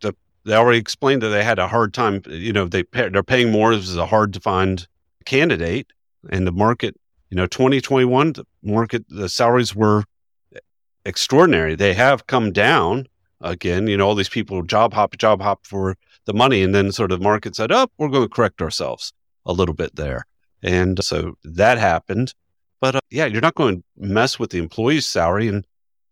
the, 0.00 0.14
they 0.44 0.54
already 0.54 0.78
explained 0.78 1.22
that 1.22 1.28
they 1.28 1.44
had 1.44 1.58
a 1.58 1.68
hard 1.68 1.94
time. 1.94 2.22
You 2.28 2.52
know, 2.52 2.66
they 2.66 2.84
they're 2.92 3.22
paying 3.22 3.50
more. 3.50 3.74
This 3.74 3.88
is 3.88 3.96
a 3.96 4.06
hard 4.06 4.32
to 4.34 4.40
find 4.40 4.86
candidate, 5.24 5.92
and 6.30 6.46
the 6.46 6.52
market. 6.52 6.96
You 7.30 7.36
know, 7.36 7.46
2021, 7.46 8.34
the 8.34 8.44
market, 8.62 9.04
the 9.08 9.28
salaries 9.28 9.74
were 9.74 10.04
extraordinary. 11.04 11.74
They 11.74 11.94
have 11.94 12.26
come 12.26 12.52
down 12.52 13.06
again. 13.40 13.86
You 13.86 13.96
know, 13.96 14.06
all 14.06 14.14
these 14.14 14.28
people 14.28 14.62
job 14.62 14.94
hop, 14.94 15.16
job 15.16 15.40
hop 15.40 15.66
for 15.66 15.96
the 16.26 16.34
money, 16.34 16.62
and 16.62 16.74
then 16.74 16.92
sort 16.92 17.12
of 17.12 17.20
market 17.20 17.56
said, 17.56 17.72
"Up, 17.72 17.90
oh, 17.90 17.94
we're 17.98 18.10
going 18.10 18.28
to 18.28 18.34
correct 18.34 18.62
ourselves 18.62 19.12
a 19.46 19.52
little 19.52 19.74
bit 19.74 19.96
there," 19.96 20.26
and 20.62 21.02
so 21.04 21.36
that 21.44 21.78
happened. 21.78 22.34
But 22.80 22.96
uh, 22.96 23.00
yeah, 23.10 23.26
you're 23.26 23.40
not 23.40 23.54
going 23.54 23.78
to 23.78 23.84
mess 23.96 24.38
with 24.38 24.50
the 24.50 24.58
employee's 24.58 25.06
salary, 25.06 25.48
and 25.48 25.64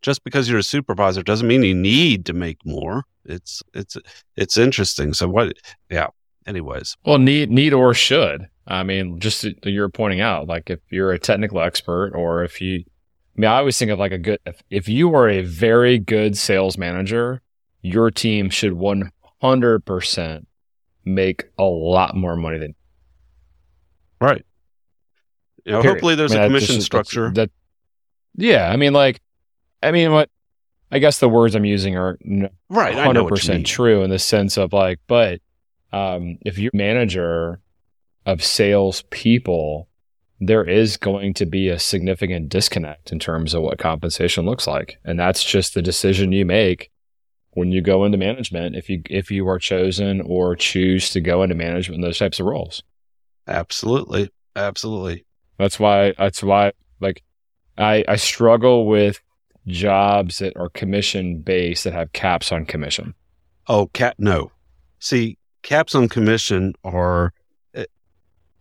just 0.03 0.25
because 0.25 0.49
you're 0.49 0.59
a 0.59 0.63
supervisor 0.63 1.23
doesn't 1.23 1.49
mean 1.49 1.63
you 1.63 1.75
need 1.75 2.27
to 2.27 2.33
make 2.33 2.59
more. 2.65 3.05
It's 3.25 3.63
it's 3.73 3.97
it's 4.37 4.57
interesting. 4.57 5.15
So 5.15 5.29
what? 5.29 5.55
Yeah. 5.91 6.09
Anyways, 6.47 6.97
well, 7.05 7.19
need 7.19 7.51
need 7.51 7.73
or 7.73 7.95
should. 7.95 8.49
I 8.67 8.83
mean, 8.83 9.21
just 9.21 9.47
you're 9.65 9.89
pointing 9.89 10.21
out, 10.21 10.49
like 10.49 10.71
if 10.71 10.81
you're 10.91 11.13
a 11.13 11.19
technical 11.19 11.61
expert, 11.61 12.13
or 12.15 12.43
if 12.43 12.61
you 12.61 12.85
I 13.37 13.41
mean, 13.41 13.51
I 13.51 13.59
always 13.59 13.79
think 13.79 13.91
of 13.91 13.99
like 13.99 14.13
a 14.13 14.19
good, 14.19 14.41
if, 14.45 14.63
if 14.69 14.89
you 14.89 15.15
are 15.15 15.29
a 15.29 15.41
very 15.41 15.99
good 15.99 16.37
sales 16.37 16.77
manager, 16.77 17.41
your 17.81 18.11
team 18.11 18.51
should 18.51 18.73
100% 18.73 20.47
make 21.07 21.45
a 21.59 21.65
lot 21.65 22.15
more 22.15 22.37
money 22.37 22.59
than. 22.59 22.75
Right. 24.21 24.45
You 25.65 25.73
know, 25.73 25.83
hopefully 25.83 26.15
there's 26.15 26.33
I 26.33 26.37
mean, 26.37 26.45
a 26.45 26.49
commission 26.49 26.75
just, 26.75 26.87
structure. 26.87 27.31
That, 27.31 27.51
yeah. 28.37 28.71
I 28.71 28.77
mean, 28.77 28.93
like, 28.93 29.21
I 29.83 29.91
mean, 29.91 30.13
what, 30.13 30.31
I 30.91 30.99
guess 30.99 31.19
the 31.19 31.29
words 31.29 31.55
I'm 31.55 31.65
using 31.65 31.97
are 31.97 32.19
right, 32.69 32.95
100% 32.95 33.65
true 33.65 34.03
in 34.03 34.11
the 34.11 34.19
sense 34.19 34.57
of 34.57 34.73
like, 34.73 35.01
but 35.07 35.41
um, 35.93 36.39
if 36.43 36.59
you're 36.59 36.71
manager 36.75 37.61
of 38.27 38.45
sales 38.45 39.03
people, 39.11 39.89
there 40.41 40.65
is 40.65 40.97
going 40.97 41.35
to 41.35 41.47
be 41.47 41.69
a 41.69 41.79
significant 41.79 42.49
disconnect 42.49 43.13
in 43.13 43.19
terms 43.19 43.55
of 43.55 43.63
what 43.63 43.79
compensation 43.79 44.45
looks 44.45 44.67
like. 44.67 44.99
And 45.05 45.19
that's 45.19 45.45
just 45.45 45.75
the 45.75 45.83
decision 45.83 46.33
you 46.33 46.45
make 46.45 46.91
when 47.53 47.71
you 47.71 47.81
go 47.81 48.05
into 48.05 48.19
management 48.19 48.75
if 48.75 48.89
you 48.89 49.03
if 49.11 49.31
you 49.31 49.47
are 49.47 49.59
chosen 49.59 50.23
or 50.23 50.57
choose 50.57 51.11
to 51.11 51.21
go 51.21 51.43
into 51.43 51.55
management 51.55 51.97
in 51.97 52.01
those 52.03 52.19
types 52.19 52.41
of 52.41 52.47
roles. 52.47 52.83
Absolutely. 53.47 54.31
Absolutely. 54.57 55.25
That's 55.59 55.79
why 55.79 56.15
that's 56.19 56.43
why 56.43 56.73
like 57.01 57.23
I 57.79 58.05
I 58.09 58.17
struggle 58.17 58.87
with 58.87 59.21
jobs 59.67 60.39
that 60.39 60.57
are 60.57 60.69
commission 60.71 61.39
based 61.39 61.85
that 61.85 61.93
have 61.93 62.13
caps 62.13 62.53
on 62.53 62.65
commission. 62.67 63.15
Oh, 63.69 63.87
cap 63.89 64.17
no. 64.19 64.51
See, 64.99 65.39
caps 65.63 65.95
on 65.95 66.09
commission 66.09 66.75
are 66.85 67.33
eh, 67.75 67.85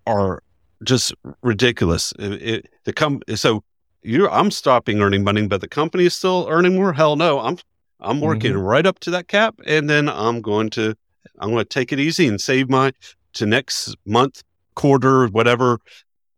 are 0.05 0.43
just 0.84 1.13
ridiculous. 1.41 2.13
It, 2.20 2.31
it, 2.41 2.70
the 2.84 2.93
com- 2.93 3.22
so 3.36 3.63
you 4.03 4.29
I'm 4.29 4.51
stopping 4.51 5.01
earning 5.01 5.24
money, 5.24 5.48
but 5.48 5.62
the 5.62 5.67
company 5.67 6.05
is 6.05 6.13
still 6.13 6.48
earning 6.50 6.75
more. 6.75 6.93
Hell 6.93 7.15
no, 7.15 7.39
I'm 7.39 7.58
I'm 8.00 8.20
working 8.22 8.53
mm-hmm. 8.53 8.62
right 8.62 8.86
up 8.86 9.00
to 9.00 9.12
that 9.12 9.27
cap, 9.27 9.55
and 9.65 9.89
then 9.89 10.10
I'm 10.10 10.41
going 10.41 10.70
to 10.72 10.96
I'm 11.39 11.51
going 11.51 11.63
to 11.63 11.70
take 11.70 11.91
it 11.91 12.00
easy 12.00 12.27
and 12.27 12.39
save 12.39 12.70
my 12.70 12.91
to 13.34 13.46
next 13.46 13.96
month, 14.05 14.43
quarter, 14.75 15.27
whatever 15.27 15.79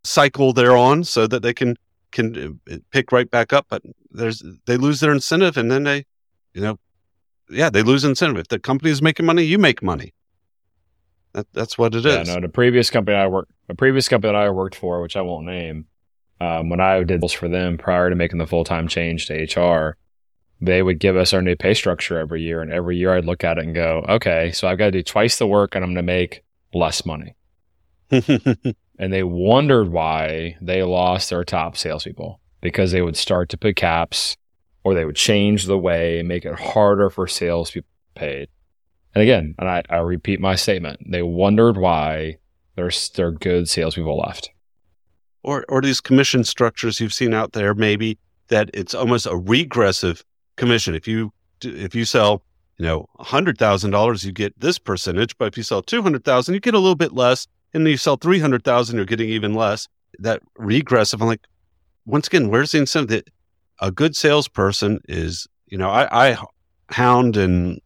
cycle 0.03 0.53
they're 0.53 0.77
on, 0.77 1.03
so 1.03 1.27
that 1.27 1.41
they 1.41 1.53
can 1.53 1.75
can 2.13 2.59
uh, 2.71 2.77
pick 2.91 3.11
right 3.11 3.29
back 3.29 3.51
up. 3.51 3.65
But 3.69 3.83
there's 4.11 4.43
they 4.65 4.77
lose 4.77 5.01
their 5.01 5.11
incentive, 5.11 5.57
and 5.57 5.69
then 5.69 5.83
they, 5.83 6.05
you 6.53 6.61
know, 6.61 6.79
yeah, 7.49 7.69
they 7.69 7.83
lose 7.83 8.05
incentive. 8.05 8.37
If 8.37 8.47
the 8.47 8.59
company 8.59 8.91
is 8.91 9.01
making 9.01 9.25
money, 9.25 9.43
you 9.43 9.57
make 9.57 9.83
money. 9.83 10.13
That, 11.33 11.47
that's 11.51 11.77
what 11.77 11.95
it 11.95 12.05
is. 12.05 12.27
Yeah, 12.27 12.35
no, 12.35 12.39
the 12.39 12.47
previous 12.47 12.89
company 12.89 13.17
I 13.17 13.27
worked, 13.27 13.51
a 13.67 13.75
previous 13.75 14.07
company 14.07 14.31
that 14.31 14.39
I 14.39 14.49
worked 14.51 14.75
for, 14.75 15.01
which 15.01 15.15
I 15.15 15.21
won't 15.21 15.45
name, 15.45 15.87
um, 16.39 16.69
when 16.69 16.79
I 16.79 17.03
did 17.03 17.21
this 17.21 17.33
for 17.33 17.49
them 17.49 17.77
prior 17.77 18.09
to 18.09 18.15
making 18.15 18.37
the 18.37 18.47
full 18.47 18.63
time 18.63 18.87
change 18.87 19.27
to 19.27 19.33
HR, 19.33 19.97
they 20.61 20.81
would 20.81 20.99
give 20.99 21.17
us 21.17 21.33
our 21.33 21.41
new 21.41 21.55
pay 21.55 21.73
structure 21.73 22.19
every 22.19 22.41
year. 22.41 22.61
And 22.61 22.71
every 22.71 22.97
year 22.97 23.15
I'd 23.15 23.25
look 23.25 23.43
at 23.43 23.57
it 23.57 23.65
and 23.65 23.75
go, 23.75 24.05
okay, 24.07 24.51
so 24.51 24.67
I've 24.67 24.77
got 24.77 24.85
to 24.85 24.91
do 24.91 25.03
twice 25.03 25.37
the 25.37 25.47
work 25.47 25.75
and 25.75 25.83
I'm 25.83 25.89
going 25.89 25.95
to 25.95 26.03
make 26.03 26.43
less 26.73 27.05
money. 27.05 27.35
and 28.99 29.11
they 29.11 29.23
wondered 29.23 29.89
why 29.91 30.55
they 30.61 30.83
lost 30.83 31.29
their 31.29 31.43
top 31.43 31.77
salespeople 31.77 32.39
because 32.61 32.91
they 32.91 33.01
would 33.01 33.17
start 33.17 33.49
to 33.49 33.57
put 33.57 33.75
caps 33.75 34.37
or 34.83 34.93
they 34.93 35.05
would 35.05 35.15
change 35.15 35.65
the 35.65 35.77
way 35.77 36.21
make 36.23 36.45
it 36.45 36.59
harder 36.59 37.09
for 37.09 37.27
salespeople 37.27 37.89
paid. 38.15 38.49
And 39.15 39.21
again, 39.21 39.55
and 39.59 39.69
I, 39.69 39.83
I 39.89 39.97
repeat 39.97 40.39
my 40.39 40.55
statement, 40.55 40.99
they 41.09 41.21
wondered 41.23 41.77
why 41.77 42.37
there's 42.75 43.09
their 43.09 43.31
good 43.31 43.69
salespeople 43.69 44.17
left. 44.17 44.49
or 45.43 45.65
or 45.69 45.81
these 45.81 46.01
commission 46.01 46.43
structures 46.43 46.99
you've 46.99 47.13
seen 47.13 47.33
out 47.33 47.53
there 47.53 47.73
maybe 47.73 48.17
that 48.47 48.69
it's 48.73 48.93
almost 48.93 49.25
a 49.25 49.35
regressive 49.35 50.23
commission 50.55 50.95
if 50.95 51.07
you 51.07 51.31
if 51.63 51.95
you 51.95 52.05
sell 52.05 52.43
you 52.77 52.85
know 52.85 53.07
$100000 53.19 54.25
you 54.25 54.31
get 54.31 54.57
this 54.59 54.79
percentage 54.79 55.37
but 55.37 55.47
if 55.47 55.57
you 55.57 55.63
sell 55.63 55.81
200000 55.81 56.53
you 56.53 56.59
get 56.59 56.73
a 56.73 56.79
little 56.79 56.95
bit 56.95 57.13
less 57.13 57.47
and 57.73 57.87
you 57.87 57.97
sell 57.97 58.17
300000 58.17 58.95
you're 58.95 59.05
getting 59.05 59.29
even 59.29 59.53
less. 59.53 59.87
That 60.19 60.41
regressive 60.57 61.21
i'm 61.21 61.27
like 61.27 61.45
once 62.05 62.27
again 62.27 62.49
where's 62.49 62.71
the 62.71 62.79
incentive? 62.79 63.25
That 63.25 63.29
a 63.79 63.91
good 63.91 64.15
salesperson 64.15 64.99
is 65.09 65.47
you 65.67 65.77
know 65.77 65.89
i, 65.89 66.31
I 66.31 66.37
hound 66.89 67.35
and 67.35 67.81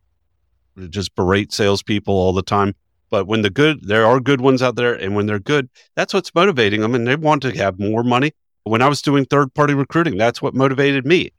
just 0.89 1.15
berate 1.15 1.53
salespeople 1.53 2.13
all 2.13 2.34
the 2.34 2.41
time. 2.41 2.75
But 3.10 3.25
when 3.25 3.41
the 3.41 3.50
good 3.50 3.88
there 3.88 4.06
are 4.06 4.20
good 4.20 4.41
ones 4.41 4.62
out 4.62 4.75
there 4.75 4.94
and 4.94 5.15
when 5.15 5.25
they're 5.25 5.39
good 5.39 5.70
that's 5.96 6.13
what's 6.13 6.36
motivating 6.36 6.82
them 6.82 6.94
and 6.94 7.08
they 7.08 7.15
want 7.15 7.41
to 7.44 7.56
have 7.58 7.79
more 7.79 8.03
money. 8.03 8.34
When 8.63 8.82
i 8.82 8.88
was 8.89 9.01
doing 9.01 9.25
third 9.25 9.53
party 9.53 9.74
recruiting 9.74 10.17
that's 10.17 10.41
what 10.41 10.53
motivated 10.53 11.06
me. 11.06 11.32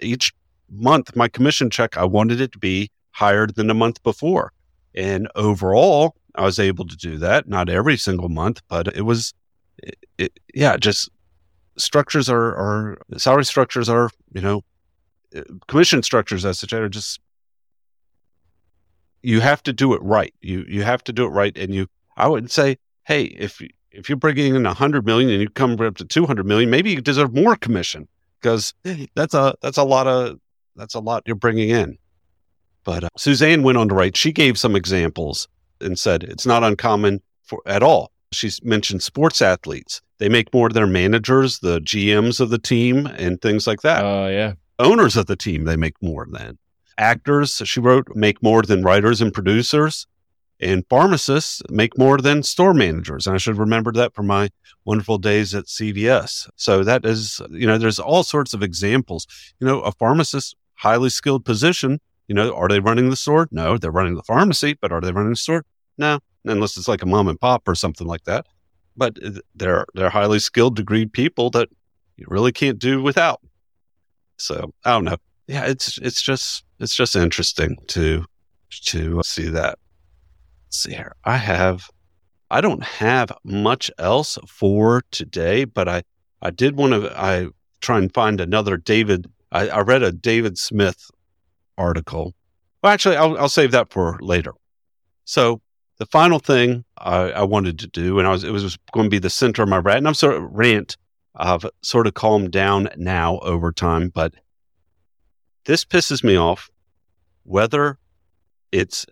Each 0.00 0.32
month 0.70 1.16
my 1.16 1.28
commission 1.28 1.70
check 1.70 1.96
i 1.96 2.04
wanted 2.04 2.40
it 2.40 2.52
to 2.52 2.58
be 2.58 2.90
higher 3.12 3.46
than 3.46 3.68
the 3.68 3.74
month 3.74 4.02
before. 4.02 4.52
And 4.94 5.28
overall 5.34 6.14
i 6.34 6.42
was 6.42 6.58
able 6.58 6.86
to 6.86 6.96
do 6.96 7.18
that 7.18 7.48
not 7.48 7.68
every 7.68 7.96
single 7.96 8.28
month 8.28 8.60
but 8.68 8.88
it 8.96 9.02
was 9.02 9.34
it, 9.78 9.96
it, 10.18 10.40
yeah 10.54 10.76
just 10.76 11.10
structures 11.76 12.28
are 12.28 12.54
are 12.54 12.98
salary 13.16 13.44
structures 13.44 13.88
are 13.88 14.10
you 14.32 14.40
know 14.40 14.62
uh, 15.36 15.42
commission 15.66 16.02
structures 16.02 16.44
as 16.44 16.58
such 16.58 16.72
are 16.72 16.88
just 16.88 17.20
you 19.24 19.40
have 19.40 19.62
to 19.62 19.72
do 19.72 19.94
it 19.94 20.02
right. 20.02 20.34
You 20.42 20.64
you 20.68 20.82
have 20.82 21.02
to 21.04 21.12
do 21.12 21.24
it 21.24 21.30
right 21.30 21.56
and 21.56 21.74
you 21.74 21.86
i 22.16 22.28
would 22.28 22.50
say 22.50 22.76
hey 23.04 23.24
if 23.24 23.60
if 23.90 24.08
you're 24.08 24.16
bringing 24.16 24.54
in 24.54 24.64
100 24.64 25.06
million 25.06 25.30
and 25.30 25.40
you 25.40 25.48
come 25.48 25.80
up 25.80 25.96
to 25.96 26.04
200 26.04 26.44
million 26.46 26.70
maybe 26.70 26.90
you 26.90 27.00
deserve 27.00 27.34
more 27.34 27.56
commission 27.56 28.06
because 28.40 28.74
that's 29.14 29.34
a 29.34 29.54
that's 29.62 29.78
a 29.78 29.82
lot 29.82 30.06
of 30.06 30.38
that's 30.76 30.94
a 30.94 31.00
lot 31.00 31.22
you're 31.26 31.36
bringing 31.36 31.70
in. 31.70 31.96
But 32.84 33.04
uh, 33.04 33.08
suzanne 33.16 33.62
went 33.62 33.78
on 33.78 33.88
to 33.88 33.94
write 33.94 34.16
she 34.16 34.30
gave 34.30 34.58
some 34.58 34.76
examples 34.76 35.48
and 35.84 35.98
said 35.98 36.24
it's 36.24 36.46
not 36.46 36.64
uncommon 36.64 37.20
for 37.42 37.60
at 37.66 37.82
all. 37.82 38.10
She's 38.32 38.62
mentioned 38.64 39.02
sports 39.02 39.40
athletes. 39.40 40.00
They 40.18 40.28
make 40.28 40.52
more 40.52 40.68
than 40.68 40.74
their 40.74 40.86
managers 40.86 41.58
the 41.58 41.80
gms 41.80 42.40
of 42.40 42.50
the 42.50 42.58
team 42.58 43.06
and 43.06 43.40
things 43.40 43.66
like 43.66 43.82
that. 43.82 44.04
Oh, 44.04 44.28
yeah. 44.28 44.54
owners 44.78 45.16
of 45.16 45.26
the 45.26 45.36
team 45.36 45.64
they 45.64 45.76
make 45.76 46.00
more 46.02 46.26
than. 46.30 46.58
Actors 46.98 47.60
she 47.64 47.80
wrote 47.80 48.08
make 48.14 48.42
more 48.42 48.62
than 48.62 48.82
writers 48.82 49.20
and 49.20 49.32
producers. 49.32 50.06
And 50.60 50.84
pharmacists 50.88 51.62
make 51.68 51.98
more 51.98 52.16
than 52.18 52.42
store 52.42 52.74
managers. 52.74 53.26
And 53.26 53.34
i 53.34 53.38
should 53.38 53.58
remember 53.58 53.92
that 53.92 54.14
from 54.14 54.28
my 54.28 54.50
wonderful 54.84 55.18
days 55.18 55.54
at 55.54 55.64
cvs 55.64 56.48
so 56.56 56.84
that 56.84 57.04
is 57.06 57.40
you 57.50 57.66
know 57.66 57.78
there's 57.78 57.98
all 57.98 58.22
sorts 58.22 58.54
of 58.54 58.62
examples. 58.62 59.26
You 59.58 59.66
know 59.66 59.80
a 59.80 59.92
pharmacist 59.92 60.56
highly 60.74 61.10
skilled 61.10 61.44
position 61.44 62.00
you 62.28 62.34
know 62.34 62.54
are 62.54 62.68
they 62.68 62.80
running 62.80 63.10
the 63.10 63.16
store? 63.16 63.48
No 63.50 63.78
they're 63.78 63.90
running 63.90 64.14
the 64.14 64.22
pharmacy 64.22 64.78
but 64.80 64.92
are 64.92 65.00
they 65.00 65.12
running 65.12 65.30
the 65.32 65.36
store 65.36 65.64
no 65.98 66.18
unless 66.44 66.76
it's 66.76 66.88
like 66.88 67.02
a 67.02 67.06
mom 67.06 67.28
and 67.28 67.40
pop 67.40 67.66
or 67.66 67.74
something 67.74 68.06
like 68.06 68.24
that 68.24 68.46
but 68.96 69.18
uh, 69.24 69.30
they're 69.54 69.86
they're 69.94 70.10
highly 70.10 70.38
skilled 70.38 70.78
degreed 70.78 71.12
people 71.12 71.50
that 71.50 71.68
you 72.16 72.26
really 72.28 72.52
can't 72.52 72.78
do 72.78 73.02
without 73.02 73.40
so 74.36 74.72
I 74.84 74.92
don't 74.92 75.04
know. 75.04 75.16
Yeah, 75.46 75.64
it's 75.64 75.98
it's 75.98 76.22
just 76.22 76.64
it's 76.80 76.94
just 76.94 77.16
interesting 77.16 77.76
to 77.88 78.24
to 78.70 79.22
see 79.24 79.48
that. 79.48 79.78
Let's 80.66 80.82
see 80.82 80.94
here. 80.94 81.14
I 81.24 81.36
have 81.36 81.88
I 82.50 82.60
don't 82.60 82.82
have 82.82 83.32
much 83.44 83.90
else 83.98 84.38
for 84.48 85.02
today, 85.10 85.64
but 85.64 85.88
I 85.88 86.02
I 86.42 86.50
did 86.50 86.76
want 86.76 86.92
to 86.94 87.18
I 87.18 87.48
try 87.80 87.98
and 87.98 88.12
find 88.12 88.40
another 88.40 88.76
David. 88.76 89.30
I, 89.52 89.68
I 89.68 89.80
read 89.80 90.02
a 90.02 90.12
David 90.12 90.58
Smith 90.58 91.10
article. 91.78 92.34
Well, 92.82 92.92
actually, 92.92 93.16
I'll 93.16 93.38
I'll 93.38 93.48
save 93.48 93.72
that 93.72 93.92
for 93.92 94.18
later. 94.20 94.52
So 95.24 95.60
the 95.98 96.06
final 96.06 96.38
thing 96.38 96.84
I, 96.98 97.30
I 97.30 97.42
wanted 97.44 97.78
to 97.80 97.86
do, 97.86 98.18
and 98.18 98.26
I 98.26 98.30
was 98.30 98.44
it 98.44 98.50
was 98.50 98.76
going 98.92 99.06
to 99.06 99.10
be 99.10 99.18
the 99.18 99.30
center 99.30 99.62
of 99.62 99.68
my 99.68 99.78
rant, 99.78 99.98
and 99.98 100.08
I'm 100.08 100.14
sort 100.14 100.34
of 100.34 100.44
rant. 100.50 100.96
I've 101.36 101.66
sort 101.82 102.06
of 102.06 102.14
calmed 102.14 102.52
down 102.52 102.88
now 102.96 103.38
over 103.40 103.72
time, 103.72 104.08
but 104.08 104.34
this 105.64 105.84
pisses 105.84 106.22
me 106.22 106.36
off, 106.36 106.70
whether 107.44 107.98
it's 108.70 109.06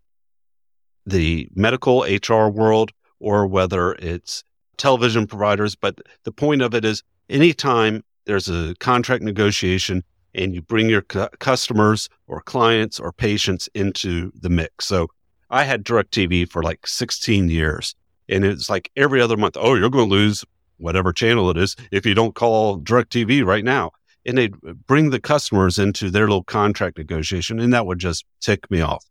the 1.04 1.48
medical 1.54 2.02
HR 2.02 2.48
world 2.48 2.92
or 3.18 3.46
whether 3.46 3.94
it's 3.94 4.44
television 4.76 5.26
providers. 5.26 5.74
But 5.74 5.98
the 6.24 6.32
point 6.32 6.62
of 6.62 6.74
it 6.74 6.84
is 6.84 7.02
anytime 7.28 8.04
there's 8.26 8.48
a 8.48 8.74
contract 8.78 9.22
negotiation 9.22 10.04
and 10.34 10.54
you 10.54 10.62
bring 10.62 10.88
your 10.88 11.02
cu- 11.02 11.28
customers 11.40 12.08
or 12.26 12.40
clients 12.40 12.98
or 13.00 13.12
patients 13.12 13.68
into 13.74 14.32
the 14.34 14.48
mix. 14.48 14.86
So 14.86 15.08
I 15.52 15.64
had 15.64 15.84
DirecTV 15.84 16.50
for 16.50 16.62
like 16.62 16.86
16 16.86 17.50
years. 17.50 17.94
And 18.28 18.44
it's 18.44 18.70
like 18.70 18.90
every 18.96 19.20
other 19.20 19.36
month, 19.36 19.56
oh, 19.60 19.74
you're 19.74 19.90
going 19.90 20.08
to 20.08 20.14
lose 20.14 20.44
whatever 20.78 21.12
channel 21.12 21.50
it 21.50 21.58
is 21.58 21.76
if 21.92 22.06
you 22.06 22.14
don't 22.14 22.34
call 22.34 22.80
DirecTV 22.80 23.44
right 23.44 23.64
now. 23.64 23.92
And 24.24 24.38
they'd 24.38 24.58
bring 24.86 25.10
the 25.10 25.20
customers 25.20 25.78
into 25.78 26.08
their 26.08 26.22
little 26.22 26.44
contract 26.44 26.96
negotiation, 26.96 27.60
and 27.60 27.72
that 27.74 27.86
would 27.86 27.98
just 27.98 28.24
tick 28.40 28.70
me 28.70 28.80
off. 28.80 29.04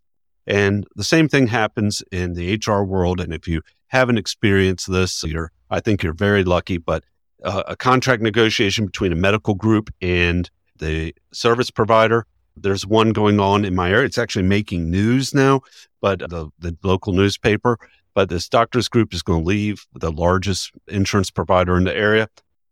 And 0.48 0.88
the 0.96 1.04
same 1.04 1.28
thing 1.30 1.48
happens 1.48 2.02
in 2.12 2.34
the 2.34 2.56
HR 2.56 2.84
world. 2.84 3.20
And 3.20 3.34
if 3.34 3.48
you 3.48 3.62
haven't 3.88 4.18
experienced 4.18 4.90
this, 4.90 5.24
you're, 5.24 5.52
I 5.70 5.82
think 5.82 6.02
you're 6.02 6.14
very 6.14 6.44
lucky. 6.44 6.78
But 6.78 7.04
uh, 7.44 7.64
a 7.68 7.76
contract 7.76 8.22
negotiation 8.22 8.86
between 8.86 9.12
a 9.12 9.18
medical 9.18 9.54
group 9.54 9.94
and 10.02 10.50
the 10.78 11.14
service 11.34 11.70
provider, 11.70 12.26
there's 12.56 12.86
one 12.86 13.12
going 13.12 13.40
on 13.40 13.66
in 13.66 13.76
my 13.76 13.92
area. 13.92 14.06
It's 14.06 14.18
actually 14.18 14.44
making 14.44 14.90
news 14.90 15.34
now, 15.34 15.62
but 16.02 16.20
the, 16.20 16.50
the 16.60 16.76
local 16.84 17.14
newspaper. 17.14 17.78
But 18.14 18.30
this 18.30 18.50
doctors 18.50 18.90
group 18.90 19.14
is 19.14 19.24
going 19.24 19.44
to 19.44 19.48
leave 19.48 19.86
the 19.94 20.12
largest 20.12 20.72
insurance 20.88 21.32
provider 21.32 21.78
in 21.78 21.86
the 21.86 21.96
area. 21.96 22.28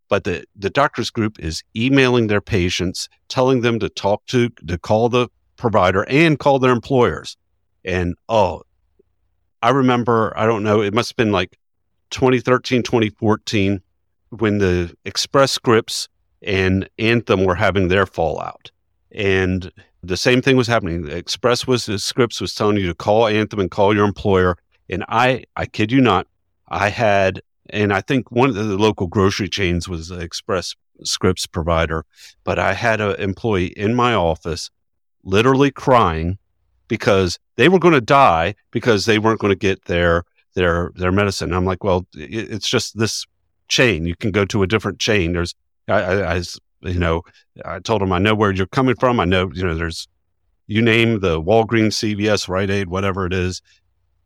But 0.10 0.24
the, 0.24 0.44
the 0.56 0.70
doctors 0.70 1.10
group 1.10 1.40
is 1.40 1.64
emailing 1.76 2.28
their 2.28 2.42
patients, 2.42 3.08
telling 3.30 3.62
them 3.62 3.80
to 3.80 3.90
talk 3.90 4.26
to, 4.28 4.50
to 4.50 4.78
call 4.78 5.08
the 5.08 5.30
provider 5.56 6.04
and 6.10 6.40
call 6.40 6.60
their 6.60 6.72
employers. 6.72 7.38
And 7.86 8.16
oh, 8.28 8.64
I 9.62 9.70
remember, 9.70 10.34
I 10.36 10.46
don't 10.46 10.64
know, 10.64 10.82
it 10.82 10.94
must 10.94 11.12
have 11.12 11.18
been 11.18 11.32
like 11.32 11.58
2013, 12.10 12.84
2014 12.84 13.82
when 14.30 14.58
the 14.58 14.94
Express 15.06 15.52
Scripts 15.52 16.08
and 16.42 16.90
Anthem 16.98 17.46
were 17.46 17.56
having 17.56 17.88
their 17.88 18.06
fallout. 18.06 18.72
And 19.12 19.72
the 20.04 20.18
same 20.18 20.42
thing 20.42 20.56
was 20.56 20.68
happening. 20.68 21.04
The 21.04 21.16
Express 21.16 21.68
was 21.68 21.86
the 21.86 22.00
Scripts 22.00 22.40
was 22.40 22.54
telling 22.54 22.78
you 22.78 22.88
to 22.88 22.96
call 22.96 23.28
Anthem 23.28 23.60
and 23.60 23.72
call 23.72 23.96
your 23.96 24.06
employer. 24.06 24.58
And 24.90 25.04
I, 25.10 25.44
I 25.56 25.66
kid 25.66 25.92
you 25.92 26.02
not, 26.02 26.28
I 26.68 26.90
had, 26.90 27.42
and 27.70 27.94
I 27.94 28.02
think 28.02 28.32
one 28.32 28.50
of 28.50 28.56
the 28.56 28.64
local 28.64 29.08
grocery 29.08 29.50
chains 29.50 29.88
was 29.88 30.08
the 30.08 30.20
Express 30.20 30.76
Scripts 31.04 31.46
provider, 31.48 32.06
but 32.44 32.60
I 32.60 32.74
had 32.74 33.02
an 33.02 33.16
employee 33.20 33.68
in 33.68 33.96
my 33.96 34.14
office 34.14 34.70
literally 35.24 35.72
crying 35.72 36.38
because 36.88 37.40
they 37.56 37.70
were 37.70 37.80
going 37.80 37.94
to 37.94 38.02
die 38.02 38.56
because 38.72 39.06
they 39.06 39.20
weren't 39.20 39.40
going 39.40 39.52
to 39.52 39.56
get 39.56 39.86
their 39.86 40.24
their 40.56 40.92
their 40.96 41.12
medicine. 41.12 41.54
I'm 41.54 41.66
like, 41.66 41.84
well, 41.84 42.06
it, 42.16 42.52
it's 42.52 42.68
just 42.68 42.98
this 42.98 43.26
chain. 43.68 44.06
You 44.06 44.16
can 44.16 44.32
go 44.32 44.46
to 44.46 44.64
a 44.64 44.68
different 44.68 45.00
chain. 45.00 45.34
There's, 45.34 45.56
I, 45.88 46.02
I, 46.02 46.36
I, 46.36 46.42
you 46.82 47.00
know, 47.00 47.24
I 47.66 47.80
told 47.80 48.02
them 48.02 48.12
I 48.12 48.20
know 48.20 48.36
where 48.36 48.52
you're 48.52 48.68
coming 48.68 48.96
from. 48.96 49.20
I 49.20 49.26
know, 49.26 49.52
you 49.54 49.64
know, 49.64 49.76
there's, 49.76 50.08
you 50.68 50.82
name 50.82 51.20
the 51.20 51.42
Walgreens, 51.42 51.94
CVS, 51.94 52.48
Rite 52.48 52.70
Aid, 52.70 52.90
whatever 52.90 53.26
it 53.26 53.34
is, 53.34 53.62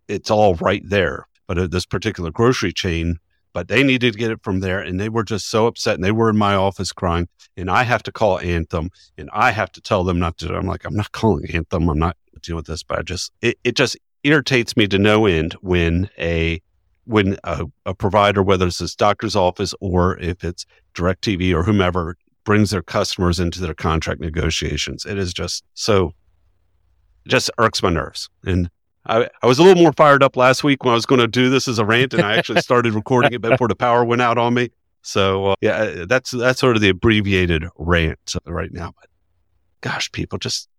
it's 0.08 0.30
all 0.30 0.56
right 0.56 0.84
there. 0.86 1.28
But 1.48 1.72
this 1.72 1.86
particular 1.86 2.32
grocery 2.32 2.72
chain, 2.72 3.18
but 3.54 3.68
they 3.68 3.84
needed 3.84 4.14
to 4.14 4.20
get 4.20 4.32
it 4.32 4.44
from 4.44 4.60
there, 4.62 4.80
and 4.80 5.00
they 5.00 5.10
were 5.10 5.24
just 5.24 5.50
so 5.50 5.68
upset, 5.68 5.96
and 5.96 6.04
they 6.04 6.12
were 6.12 6.30
in 6.30 6.38
my 6.38 6.56
office 6.56 6.92
crying, 6.92 7.28
and 7.56 7.70
I 7.70 7.84
have 7.84 8.02
to 8.04 8.12
call 8.12 8.40
Anthem, 8.40 8.90
and 9.18 9.30
I 9.34 9.52
have 9.52 9.72
to 9.74 9.82
tell 9.82 10.04
them 10.04 10.20
not 10.20 10.38
to. 10.40 10.56
I'm 10.56 10.66
like, 10.66 10.86
I'm 10.86 10.96
not 10.96 11.12
calling 11.12 11.46
Anthem. 11.54 11.90
I'm 11.90 12.00
not 12.00 12.18
dealing 12.42 12.58
with 12.58 12.68
this, 12.68 12.84
but 12.84 13.00
I 13.00 13.02
just, 13.04 13.32
it, 13.42 13.58
it 13.64 13.76
just 13.76 13.98
irritates 14.24 14.76
me 14.78 14.88
to 14.88 14.98
no 14.98 15.26
end 15.26 15.54
when 15.62 16.10
a 16.18 16.62
when 17.06 17.38
a, 17.44 17.66
a 17.86 17.94
provider, 17.94 18.42
whether 18.42 18.68
it's 18.68 18.78
this 18.78 18.96
doctor's 18.96 19.36
office 19.36 19.74
or 19.82 20.18
if 20.20 20.44
it's 20.44 20.66
DirecTV 20.96 21.54
or 21.54 21.64
whomever, 21.64 22.16
brings 22.44 22.72
their 22.72 22.82
customers 22.82 23.40
into 23.40 23.62
their 23.62 23.74
contract 23.74 24.22
negotiations. 24.22 25.06
It 25.06 25.18
is 25.18 25.34
just 25.34 25.64
so, 25.74 26.14
just 27.28 27.50
irks 27.58 27.82
my 27.82 27.90
nerves. 27.90 28.30
And 28.46 28.70
I, 29.06 29.30
I 29.42 29.48
was 29.48 29.60
a 29.60 29.64
little 29.64 29.82
more 29.82 29.94
fired 29.94 30.24
up 30.24 30.38
last 30.38 30.64
week 30.64 30.84
when 30.84 30.92
I 30.92 30.96
was 30.96 31.06
going 31.06 31.22
to 31.22 31.28
do 31.28 31.50
this 31.50 31.68
as 31.68 31.80
a 31.80 31.86
rant, 31.86 32.14
and 32.14 32.24
I 32.24 32.38
actually 32.38 32.62
started 32.62 32.94
recording 32.94 33.34
it 33.34 33.42
before 33.42 33.68
the 33.68 33.76
power 33.76 34.04
went 34.06 34.22
out 34.22 34.38
on 34.38 34.54
me. 34.54 34.70
So 35.02 35.48
uh, 35.48 35.56
yeah, 35.62 36.06
that's 36.08 36.32
that's 36.32 36.60
sort 36.60 36.78
of 36.78 36.82
the 36.82 36.90
abbreviated 36.90 37.66
rant 37.78 38.36
right 38.46 38.72
now. 38.72 38.94
But 38.98 39.10
gosh, 39.82 40.10
people 40.12 40.40
just 40.40 40.70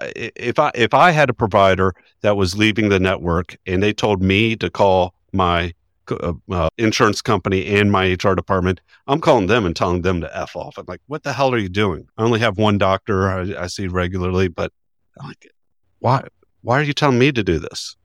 if 0.00 0.58
I 0.58 0.70
if 0.74 0.94
I 0.94 1.10
had 1.10 1.30
a 1.30 1.34
provider 1.34 1.94
that 2.22 2.36
was 2.36 2.56
leaving 2.56 2.88
the 2.88 3.00
network 3.00 3.56
and 3.66 3.82
they 3.82 3.92
told 3.92 4.22
me 4.22 4.56
to 4.56 4.70
call 4.70 5.14
my 5.32 5.72
uh, 6.10 6.32
uh, 6.50 6.68
insurance 6.78 7.22
company 7.22 7.66
and 7.66 7.90
my 7.90 8.12
HR 8.12 8.34
department, 8.34 8.80
I'm 9.06 9.20
calling 9.20 9.46
them 9.46 9.64
and 9.66 9.74
telling 9.74 10.02
them 10.02 10.20
to 10.20 10.36
f 10.36 10.56
off. 10.56 10.78
I'm 10.78 10.84
like, 10.88 11.00
what 11.06 11.22
the 11.22 11.32
hell 11.32 11.52
are 11.54 11.58
you 11.58 11.68
doing? 11.68 12.08
I 12.16 12.22
only 12.22 12.40
have 12.40 12.58
one 12.58 12.78
doctor 12.78 13.28
I, 13.28 13.64
I 13.64 13.66
see 13.66 13.86
regularly, 13.86 14.48
but 14.48 14.72
I'm 15.20 15.28
like, 15.28 15.50
why? 15.98 16.26
Why 16.62 16.80
are 16.80 16.82
you 16.82 16.94
telling 16.94 17.18
me 17.18 17.30
to 17.30 17.42
do 17.42 17.58
this? 17.58 17.96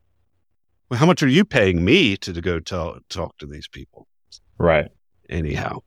Well, 0.89 0.99
how 0.99 1.05
much 1.05 1.23
are 1.23 1.27
you 1.27 1.45
paying 1.45 1.85
me 1.85 2.17
to, 2.17 2.33
to 2.33 2.41
go 2.41 2.59
tell 2.59 2.99
talk 3.09 3.37
to 3.37 3.45
these 3.45 3.67
people? 3.67 4.07
Right 4.57 4.89
anyhow, 5.29 5.79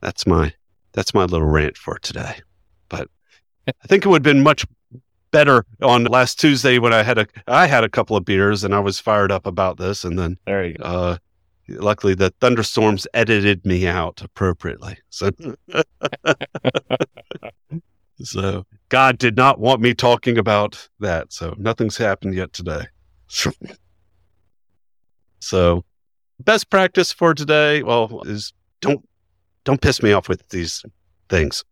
that's 0.00 0.26
my 0.26 0.52
that's 0.92 1.14
my 1.14 1.24
little 1.24 1.46
rant 1.46 1.76
for 1.76 1.98
today. 1.98 2.36
But 2.88 3.08
I 3.66 3.72
think 3.86 4.04
it 4.04 4.08
would 4.08 4.24
have 4.24 4.34
been 4.34 4.42
much 4.42 4.66
better 5.30 5.66
on 5.82 6.04
last 6.04 6.38
Tuesday 6.38 6.78
when 6.78 6.92
I 6.92 7.02
had 7.02 7.18
a 7.18 7.26
I 7.46 7.66
had 7.66 7.84
a 7.84 7.88
couple 7.88 8.16
of 8.16 8.24
beers 8.24 8.64
and 8.64 8.74
I 8.74 8.80
was 8.80 9.00
fired 9.00 9.32
up 9.32 9.46
about 9.46 9.78
this, 9.78 10.04
and 10.04 10.18
then 10.18 10.38
there 10.46 10.64
you 10.64 10.74
go. 10.74 10.84
Uh, 10.84 11.16
luckily, 11.68 12.14
the 12.14 12.32
thunderstorms 12.40 13.06
edited 13.14 13.64
me 13.64 13.86
out 13.86 14.22
appropriately. 14.22 14.98
So, 15.10 15.30
so 18.22 18.64
God 18.88 19.18
did 19.18 19.36
not 19.36 19.60
want 19.60 19.80
me 19.80 19.94
talking 19.94 20.38
about 20.38 20.88
that. 21.00 21.32
So 21.32 21.54
nothing's 21.58 21.96
happened 21.96 22.34
yet 22.34 22.52
today. 22.52 22.86
so, 25.40 25.84
best 26.40 26.70
practice 26.70 27.12
for 27.12 27.34
today, 27.34 27.82
well, 27.82 28.22
is 28.26 28.52
don't 28.80 29.06
don't 29.64 29.80
piss 29.80 30.02
me 30.02 30.12
off 30.12 30.28
with 30.28 30.48
these 30.50 30.84
things. 31.28 31.64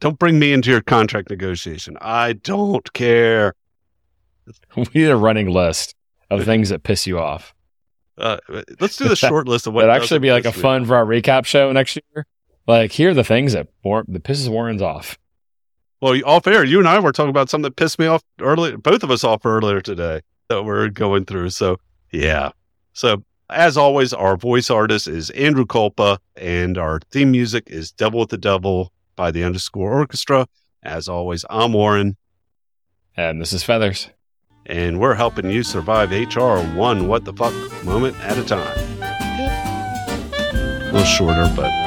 Don't 0.00 0.18
bring 0.18 0.38
me 0.38 0.52
into 0.52 0.70
your 0.70 0.82
contract 0.82 1.30
negotiation. 1.30 1.96
I 2.00 2.34
don't 2.34 2.92
care. 2.92 3.54
We 4.76 4.84
need 4.94 5.08
a 5.08 5.16
running 5.16 5.50
list 5.50 5.96
of 6.30 6.44
things 6.44 6.68
that 6.68 6.84
piss 6.84 7.04
you 7.04 7.18
off. 7.18 7.52
Uh, 8.18 8.38
let's 8.80 8.96
do 8.96 9.08
the 9.08 9.16
short 9.16 9.48
list 9.48 9.66
of 9.66 9.74
what. 9.74 9.86
That'd 9.86 10.02
actually 10.02 10.20
be 10.20 10.32
like 10.32 10.44
a 10.44 10.52
fun 10.52 10.84
for 10.84 10.96
our 10.96 11.04
recap 11.04 11.44
show 11.44 11.70
next 11.72 11.96
year. 11.96 12.26
Like, 12.66 12.92
here 12.92 13.10
are 13.10 13.14
the 13.14 13.24
things 13.24 13.52
that 13.52 13.68
war- 13.84 14.04
that 14.08 14.24
pisses 14.24 14.48
Warren's 14.48 14.82
off. 14.82 15.18
Well, 16.00 16.20
off 16.24 16.46
air, 16.46 16.64
you 16.64 16.78
and 16.78 16.88
I 16.88 16.98
were 16.98 17.12
talking 17.12 17.30
about 17.30 17.48
something 17.48 17.70
that 17.70 17.76
pissed 17.76 17.98
me 17.98 18.06
off 18.06 18.22
earlier. 18.40 18.76
Both 18.76 19.02
of 19.02 19.10
us 19.10 19.24
off 19.24 19.46
earlier 19.46 19.80
today 19.80 20.20
that 20.48 20.62
we're 20.62 20.88
going 20.88 21.24
through. 21.24 21.50
So, 21.50 21.78
yeah. 22.12 22.50
So 22.92 23.22
as 23.50 23.76
always, 23.76 24.12
our 24.12 24.36
voice 24.36 24.70
artist 24.70 25.06
is 25.06 25.30
Andrew 25.30 25.66
Culpa, 25.66 26.18
and 26.36 26.76
our 26.76 27.00
theme 27.10 27.30
music 27.30 27.64
is 27.68 27.92
Devil 27.92 28.20
with 28.20 28.30
the 28.30 28.38
Devil 28.38 28.92
by 29.14 29.30
the 29.30 29.44
Underscore 29.44 29.92
Orchestra. 29.92 30.46
As 30.82 31.08
always, 31.08 31.44
I'm 31.48 31.72
Warren. 31.72 32.16
And 33.16 33.40
this 33.40 33.52
is 33.52 33.62
Feathers. 33.62 34.10
And 34.68 34.98
we're 34.98 35.14
helping 35.14 35.48
you 35.48 35.62
survive 35.62 36.10
HR 36.10 36.58
one 36.76 37.06
what 37.06 37.24
the 37.24 37.32
fuck 37.32 37.54
moment 37.84 38.16
at 38.20 38.36
a 38.36 38.44
time. 38.44 38.76
A 40.60 40.90
little 40.92 41.04
shorter, 41.04 41.52
but 41.54 41.85